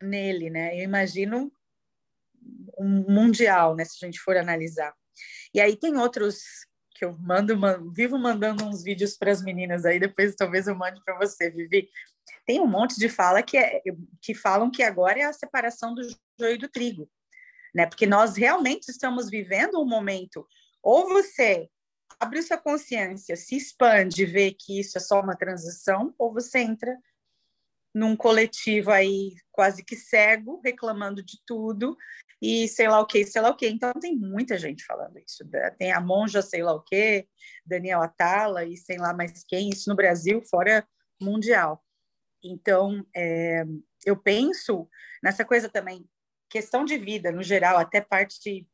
nele, 0.00 0.50
né? 0.50 0.78
Eu 0.78 0.84
imagino 0.84 1.52
um 2.78 3.04
mundial, 3.12 3.74
né, 3.74 3.84
se 3.84 4.02
a 4.02 4.06
gente 4.06 4.20
for 4.20 4.36
analisar. 4.36 4.94
E 5.52 5.60
aí 5.60 5.76
tem 5.76 5.96
outros 5.98 6.42
que 6.94 7.04
eu 7.04 7.16
mando, 7.18 7.56
mando 7.56 7.90
vivo 7.90 8.18
mandando 8.18 8.64
uns 8.64 8.82
vídeos 8.82 9.16
para 9.16 9.32
as 9.32 9.42
meninas 9.42 9.84
aí, 9.84 9.98
depois 9.98 10.34
talvez 10.34 10.66
eu 10.66 10.74
mande 10.74 11.02
para 11.04 11.16
você, 11.18 11.50
Vivi. 11.50 11.88
Tem 12.46 12.60
um 12.60 12.66
monte 12.66 12.98
de 12.98 13.08
fala 13.08 13.42
que 13.42 13.56
é, 13.56 13.80
que 14.20 14.34
falam 14.34 14.70
que 14.70 14.82
agora 14.82 15.18
é 15.18 15.24
a 15.24 15.32
separação 15.32 15.94
do 15.94 16.02
joio 16.38 16.58
do 16.58 16.68
trigo, 16.68 17.10
né? 17.74 17.86
Porque 17.86 18.06
nós 18.06 18.36
realmente 18.36 18.88
estamos 18.88 19.30
vivendo 19.30 19.80
um 19.80 19.86
momento 19.86 20.46
ou 20.82 21.08
você 21.08 21.68
abre 22.20 22.42
sua 22.42 22.58
consciência, 22.58 23.34
se 23.34 23.56
expande, 23.56 24.26
vê 24.26 24.52
que 24.52 24.78
isso 24.78 24.98
é 24.98 25.00
só 25.00 25.20
uma 25.20 25.34
transição, 25.34 26.14
ou 26.18 26.32
você 26.32 26.58
entra 26.58 26.96
num 27.94 28.14
coletivo 28.14 28.90
aí 28.90 29.34
quase 29.50 29.82
que 29.82 29.96
cego, 29.96 30.60
reclamando 30.62 31.22
de 31.22 31.40
tudo, 31.44 31.96
e 32.40 32.68
sei 32.68 32.88
lá 32.88 33.00
o 33.00 33.06
que, 33.06 33.26
sei 33.26 33.42
lá 33.42 33.50
o 33.50 33.56
que. 33.56 33.68
Então 33.68 33.92
tem 33.94 34.16
muita 34.16 34.56
gente 34.58 34.84
falando 34.84 35.18
isso. 35.18 35.44
Né? 35.50 35.70
Tem 35.70 35.92
a 35.92 36.00
monja, 36.00 36.40
sei 36.40 36.62
lá 36.62 36.72
o 36.72 36.82
que, 36.82 37.26
Daniel 37.66 38.02
Atala 38.02 38.64
e 38.64 38.76
sei 38.76 38.98
lá 38.98 39.12
mais 39.12 39.44
quem, 39.44 39.70
isso 39.70 39.90
no 39.90 39.96
Brasil, 39.96 40.40
fora 40.42 40.86
mundial. 41.20 41.84
Então, 42.42 43.04
é, 43.14 43.64
eu 44.06 44.16
penso 44.16 44.88
nessa 45.22 45.44
coisa 45.44 45.68
também, 45.68 46.08
questão 46.48 46.84
de 46.84 46.96
vida 46.96 47.30
no 47.30 47.42
geral, 47.42 47.76
até 47.76 48.00
parte, 48.00 48.66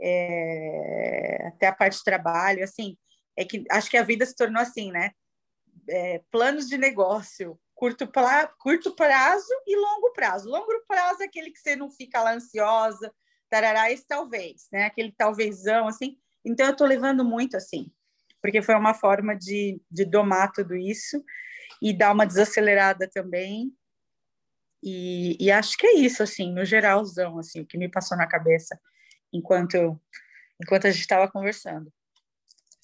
é, 0.00 1.46
até 1.48 1.66
a 1.66 1.74
parte 1.74 1.98
de 1.98 2.04
trabalho, 2.04 2.62
assim, 2.64 2.96
é 3.36 3.44
que 3.44 3.64
acho 3.70 3.90
que 3.90 3.96
a 3.96 4.02
vida 4.02 4.24
se 4.24 4.34
tornou 4.34 4.60
assim, 4.60 4.90
né? 4.90 5.10
É, 5.88 6.22
planos 6.30 6.68
de 6.68 6.78
negócio, 6.78 7.58
curto, 7.74 8.06
pra, 8.06 8.46
curto 8.58 8.94
prazo 8.94 9.52
e 9.66 9.76
longo 9.76 10.12
prazo. 10.12 10.48
Longo 10.48 10.66
prazo 10.86 11.22
é 11.22 11.26
aquele 11.26 11.50
que 11.50 11.58
você 11.58 11.76
não 11.76 11.90
fica 11.90 12.22
lá 12.22 12.34
ansiosa, 12.34 13.12
tarará, 13.50 13.90
esse 13.90 14.06
talvez, 14.06 14.68
né? 14.72 14.84
Aquele 14.84 15.12
talvezão, 15.12 15.88
assim. 15.88 16.16
Então, 16.44 16.66
eu 16.66 16.72
estou 16.72 16.86
levando 16.86 17.24
muito 17.24 17.56
assim, 17.56 17.90
porque 18.40 18.62
foi 18.62 18.74
uma 18.74 18.94
forma 18.94 19.34
de, 19.34 19.80
de 19.90 20.04
domar 20.04 20.52
tudo 20.52 20.76
isso 20.76 21.24
e 21.82 21.92
dar 21.96 22.12
uma 22.12 22.26
desacelerada 22.26 23.08
também. 23.12 23.72
E, 24.82 25.36
e 25.40 25.50
acho 25.50 25.78
que 25.78 25.86
é 25.86 25.94
isso, 25.94 26.22
assim, 26.22 26.52
no 26.52 26.64
geralzão, 26.64 27.38
assim, 27.38 27.62
o 27.62 27.66
que 27.66 27.78
me 27.78 27.90
passou 27.90 28.18
na 28.18 28.26
cabeça 28.26 28.78
enquanto, 29.34 30.00
enquanto 30.62 30.86
a 30.86 30.90
gente 30.90 31.00
estava 31.00 31.30
conversando, 31.30 31.92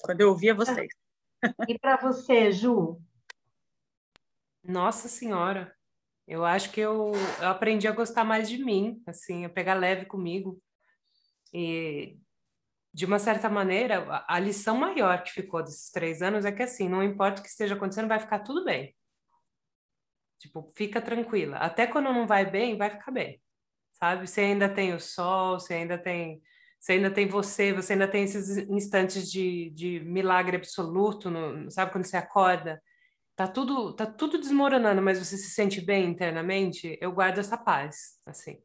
quando 0.02 0.20
eu 0.20 0.30
ouvia 0.30 0.54
vocês. 0.54 0.92
E 1.68 1.78
para 1.78 1.96
você, 1.96 2.52
Ju? 2.52 3.00
Nossa 4.62 5.08
Senhora, 5.08 5.74
eu 6.26 6.44
acho 6.44 6.70
que 6.70 6.80
eu, 6.80 7.12
eu 7.40 7.48
aprendi 7.48 7.88
a 7.88 7.92
gostar 7.92 8.24
mais 8.24 8.48
de 8.48 8.62
mim, 8.62 9.02
assim, 9.06 9.44
a 9.44 9.48
pegar 9.48 9.74
leve 9.74 10.04
comigo. 10.06 10.60
E, 11.52 12.18
de 12.92 13.06
uma 13.06 13.18
certa 13.18 13.48
maneira, 13.48 14.04
a, 14.08 14.36
a 14.36 14.38
lição 14.38 14.76
maior 14.76 15.22
que 15.22 15.32
ficou 15.32 15.62
desses 15.62 15.90
três 15.90 16.20
anos 16.20 16.44
é 16.44 16.52
que, 16.52 16.62
assim, 16.62 16.88
não 16.88 17.02
importa 17.02 17.40
o 17.40 17.42
que 17.42 17.48
esteja 17.48 17.74
acontecendo, 17.74 18.08
vai 18.08 18.18
ficar 18.18 18.40
tudo 18.40 18.64
bem. 18.64 18.94
Tipo, 20.38 20.70
fica 20.74 21.00
tranquila. 21.00 21.56
Até 21.58 21.86
quando 21.86 22.12
não 22.12 22.26
vai 22.26 22.50
bem, 22.50 22.76
vai 22.76 22.90
ficar 22.90 23.10
bem. 23.10 23.40
Sabe? 24.00 24.26
Você 24.26 24.40
ainda 24.40 24.68
tem 24.68 24.94
o 24.94 25.00
sol, 25.00 25.60
você 25.60 25.74
ainda 25.74 25.98
tem 25.98 26.42
você 26.78 26.92
ainda 26.92 27.10
tem 27.10 27.28
você, 27.28 27.74
você 27.74 27.92
ainda 27.92 28.08
tem 28.08 28.24
esses 28.24 28.56
instantes 28.70 29.30
de, 29.30 29.68
de 29.74 30.00
milagre 30.00 30.56
absoluto, 30.56 31.30
no, 31.30 31.70
sabe 31.70 31.92
quando 31.92 32.06
você 32.06 32.16
acorda 32.16 32.80
tá 33.40 33.48
tudo, 33.48 33.94
tá 33.94 34.04
tudo 34.04 34.38
desmoronando, 34.38 35.00
mas 35.00 35.18
você 35.18 35.34
se 35.38 35.48
sente 35.48 35.80
bem 35.80 36.04
internamente, 36.10 36.98
eu 37.00 37.10
guardo 37.10 37.38
essa 37.38 37.56
paz, 37.56 38.18
assim. 38.26 38.58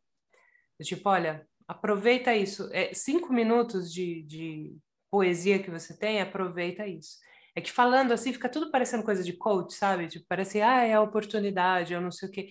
Tipo, 0.84 1.10
olha, 1.10 1.48
aproveita 1.66 2.36
isso. 2.36 2.70
É, 2.74 2.94
cinco 2.94 3.32
minutos 3.32 3.90
de, 3.90 4.24
de 4.24 4.78
poesia 5.10 5.64
que 5.64 5.72
você 5.72 5.98
tem, 5.98 6.20
aproveita 6.20 6.86
isso. 6.86 7.18
É 7.56 7.62
que 7.62 7.72
falando 7.72 8.12
assim, 8.12 8.34
fica 8.34 8.50
tudo 8.50 8.70
parecendo 8.70 9.06
coisa 9.06 9.24
de 9.24 9.32
coach, 9.32 9.74
sabe? 9.76 10.10
Tipo, 10.10 10.26
parece, 10.28 10.62
ah, 10.62 10.84
é 10.84 10.94
a 10.94 11.02
oportunidade, 11.02 11.94
eu 11.94 12.02
não 12.02 12.12
sei 12.12 12.28
o 12.28 12.32
quê. 12.34 12.50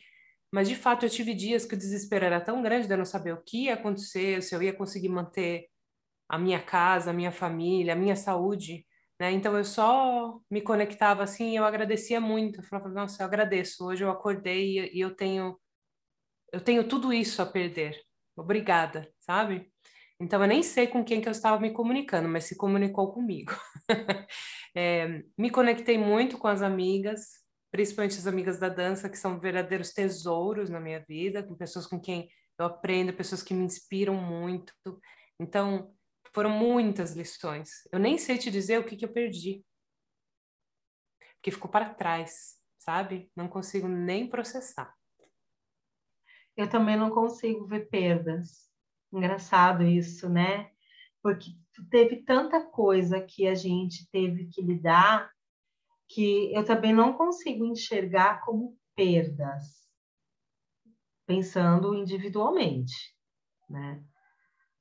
Mas, 0.54 0.68
de 0.68 0.76
fato, 0.76 1.04
eu 1.04 1.10
tive 1.10 1.34
dias 1.34 1.66
que 1.66 1.74
o 1.74 1.76
desespero 1.76 2.24
era 2.24 2.40
tão 2.40 2.62
grande 2.62 2.86
de 2.86 2.94
eu 2.94 2.98
não 2.98 3.04
saber 3.04 3.32
o 3.32 3.42
que 3.42 3.64
ia 3.64 3.74
acontecer, 3.74 4.40
se 4.40 4.54
eu 4.54 4.62
ia 4.62 4.72
conseguir 4.72 5.08
manter 5.08 5.66
a 6.28 6.38
minha 6.38 6.62
casa, 6.62 7.10
a 7.10 7.12
minha 7.12 7.32
família, 7.32 7.92
a 7.92 7.96
minha 7.96 8.14
saúde, 8.14 8.86
né? 9.18 9.32
Então 9.32 9.58
eu 9.58 9.64
só 9.64 10.38
me 10.48 10.60
conectava 10.62 11.24
assim 11.24 11.50
e 11.50 11.56
eu 11.56 11.64
agradecia 11.64 12.20
muito. 12.20 12.60
Eu 12.60 12.64
falava, 12.64 12.88
nossa, 12.88 13.20
eu 13.20 13.26
agradeço. 13.26 13.84
Hoje 13.84 14.04
eu 14.04 14.10
acordei 14.10 14.92
e 14.94 15.00
eu 15.00 15.16
tenho 15.16 15.58
eu 16.52 16.60
tenho 16.60 16.86
tudo 16.86 17.12
isso 17.12 17.42
a 17.42 17.46
perder. 17.46 18.00
Obrigada, 18.36 19.12
sabe? 19.18 19.72
Então 20.20 20.40
eu 20.40 20.46
nem 20.46 20.62
sei 20.62 20.86
com 20.86 21.04
quem 21.04 21.20
que 21.20 21.28
eu 21.28 21.32
estava 21.32 21.60
me 21.60 21.72
comunicando, 21.72 22.28
mas 22.28 22.44
se 22.44 22.56
comunicou 22.56 23.12
comigo. 23.12 23.52
é, 24.72 25.24
me 25.36 25.50
conectei 25.50 25.98
muito 25.98 26.38
com 26.38 26.46
as 26.46 26.62
amigas, 26.62 27.43
principalmente 27.74 28.16
as 28.16 28.28
amigas 28.28 28.60
da 28.60 28.68
dança, 28.68 29.10
que 29.10 29.18
são 29.18 29.40
verdadeiros 29.40 29.92
tesouros 29.92 30.70
na 30.70 30.78
minha 30.78 31.00
vida, 31.00 31.42
com 31.42 31.56
pessoas 31.56 31.88
com 31.88 32.00
quem 32.00 32.30
eu 32.56 32.66
aprendo, 32.66 33.12
pessoas 33.12 33.42
que 33.42 33.52
me 33.52 33.64
inspiram 33.64 34.14
muito. 34.14 34.72
Então, 35.40 35.92
foram 36.32 36.50
muitas 36.50 37.16
lições. 37.16 37.70
Eu 37.90 37.98
nem 37.98 38.16
sei 38.16 38.38
te 38.38 38.48
dizer 38.48 38.78
o 38.78 38.84
que, 38.84 38.96
que 38.96 39.04
eu 39.04 39.12
perdi. 39.12 39.66
Porque 41.34 41.50
ficou 41.50 41.68
para 41.68 41.92
trás, 41.92 42.60
sabe? 42.78 43.28
Não 43.34 43.48
consigo 43.48 43.88
nem 43.88 44.30
processar. 44.30 44.94
Eu 46.56 46.70
também 46.70 46.96
não 46.96 47.10
consigo 47.10 47.66
ver 47.66 47.88
perdas. 47.88 48.70
Engraçado 49.12 49.82
isso, 49.82 50.28
né? 50.28 50.70
Porque 51.20 51.50
teve 51.90 52.22
tanta 52.22 52.64
coisa 52.64 53.20
que 53.20 53.48
a 53.48 53.54
gente 53.56 54.08
teve 54.12 54.46
que 54.46 54.62
lidar 54.62 55.33
que 56.08 56.52
eu 56.54 56.64
também 56.64 56.92
não 56.92 57.12
consigo 57.12 57.64
enxergar 57.64 58.44
como 58.44 58.76
perdas, 58.94 59.88
pensando 61.26 61.94
individualmente, 61.94 63.14
né? 63.68 64.02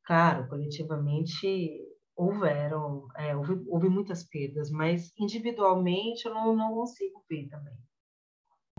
Claro, 0.06 0.48
coletivamente 0.50 1.80
houveram, 2.16 3.08
é, 3.18 3.36
houve, 3.36 3.64
houve, 3.68 3.90
muitas 3.90 4.24
perdas, 4.26 4.70
mas 4.70 5.12
individualmente 5.18 6.26
eu 6.26 6.34
não, 6.34 6.56
não 6.56 6.74
consigo 6.74 7.24
ver 7.30 7.48
também. 7.48 7.78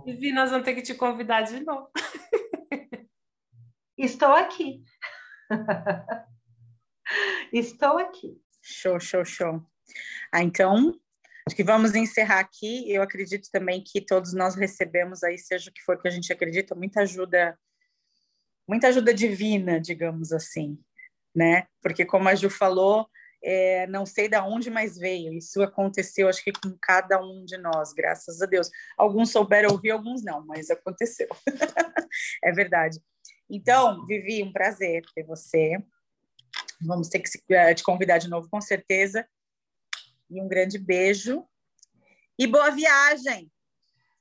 Vivi, 0.05 0.32
nós 0.32 0.51
vamos 0.51 0.64
ter 0.64 0.74
que 0.74 0.82
te 0.82 0.95
convidar 0.95 1.42
de 1.42 1.64
novo. 1.64 1.90
Estou 3.97 4.32
aqui. 4.32 4.84
Estou 7.53 7.99
aqui. 7.99 8.38
Show, 8.61 9.01
show, 9.01 9.24
show. 9.24 9.64
Ah, 10.32 10.42
então, 10.42 10.99
acho 11.47 11.57
que 11.57 11.64
vamos 11.64 11.95
encerrar 11.95 12.40
aqui. 12.40 12.90
Eu 12.92 13.03
acredito 13.03 13.49
também 13.51 13.82
que 13.84 14.01
todos 14.01 14.32
nós 14.32 14.55
recebemos 14.55 15.22
aí, 15.22 15.38
seja 15.38 15.70
o 15.70 15.72
que 15.72 15.82
for 15.82 16.01
que 16.01 16.09
a 16.09 16.11
gente 16.11 16.32
acredita, 16.32 16.74
muita 16.74 17.01
ajuda, 17.01 17.59
muita 18.68 18.88
ajuda 18.88 19.12
divina, 19.12 19.80
digamos 19.80 20.32
assim 20.32 20.78
né? 21.34 21.66
Porque 21.82 22.05
como 22.05 22.28
a 22.28 22.34
Ju 22.34 22.49
falou, 22.49 23.09
é, 23.42 23.86
não 23.88 24.07
sei 24.07 24.28
de 24.28 24.38
onde 24.38 24.70
mais 24.70 24.97
veio. 24.97 25.32
Isso 25.32 25.62
aconteceu, 25.62 26.28
acho 26.28 26.42
que 26.45 26.53
com 26.53 26.76
cada 26.80 27.20
um 27.20 27.45
de 27.45 27.59
nós, 27.59 27.92
graças 27.92 28.40
a 28.40 28.47
Deus. 28.47 28.70
Alguns 28.97 29.30
souberam 29.30 29.70
ouvir, 29.70 29.90
alguns 29.90 30.22
não, 30.22 30.47
mas 30.47 30.70
aconteceu. 30.70 31.28
é 32.45 32.53
verdade. 32.53 33.01
Então, 33.51 34.07
Vivi, 34.07 34.42
um 34.42 34.53
prazer 34.53 35.03
ter 35.14 35.24
você. 35.24 35.76
Vamos 36.80 37.09
ter 37.09 37.18
que 37.18 37.30
eh, 37.51 37.74
te 37.74 37.82
convidar 37.82 38.18
de 38.18 38.28
novo, 38.28 38.49
com 38.49 38.61
certeza. 38.61 39.26
E 40.35 40.43
um 40.43 40.49
grande 40.49 40.80
beijo. 40.80 41.47
E 42.37 42.45
boa 42.45 42.68
viagem! 42.72 43.49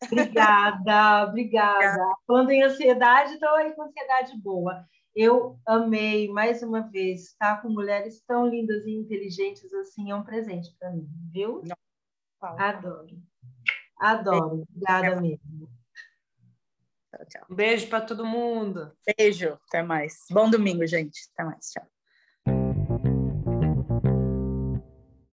Obrigada, 0.05 1.26
obrigada. 1.28 1.97
Falando 2.28 2.51
em 2.51 2.61
ansiedade, 2.61 3.34
estou 3.34 3.49
aí 3.55 3.74
com 3.74 3.82
ansiedade 3.82 4.38
boa. 4.38 4.86
Eu 5.16 5.59
amei 5.66 6.28
mais 6.28 6.61
uma 6.61 6.82
vez 6.82 7.30
estar 7.30 7.64
com 7.64 7.70
mulheres 7.70 8.22
tão 8.28 8.47
lindas 8.47 8.86
e 8.86 8.91
inteligentes 8.91 9.74
assim, 9.74 10.11
é 10.11 10.16
um 10.16 10.24
presente 10.24 10.76
para 10.78 10.91
mim, 10.91 11.09
viu? 11.32 11.64
Não. 11.64 11.76
Adoro. 12.59 13.20
Adoro. 13.99 14.68
Obrigada 14.70 15.20
mesmo. 15.20 15.68
Tchau, 17.09 17.26
tchau. 17.28 17.45
Um 17.49 17.55
beijo 17.55 17.88
para 17.88 18.05
todo 18.05 18.24
mundo. 18.24 18.95
Beijo. 19.18 19.57
Até 19.68 19.82
mais. 19.82 20.26
Bom 20.30 20.47
domingo, 20.47 20.86
gente. 20.86 21.28
Até 21.34 21.43
mais. 21.43 21.72
Tchau. 21.72 21.92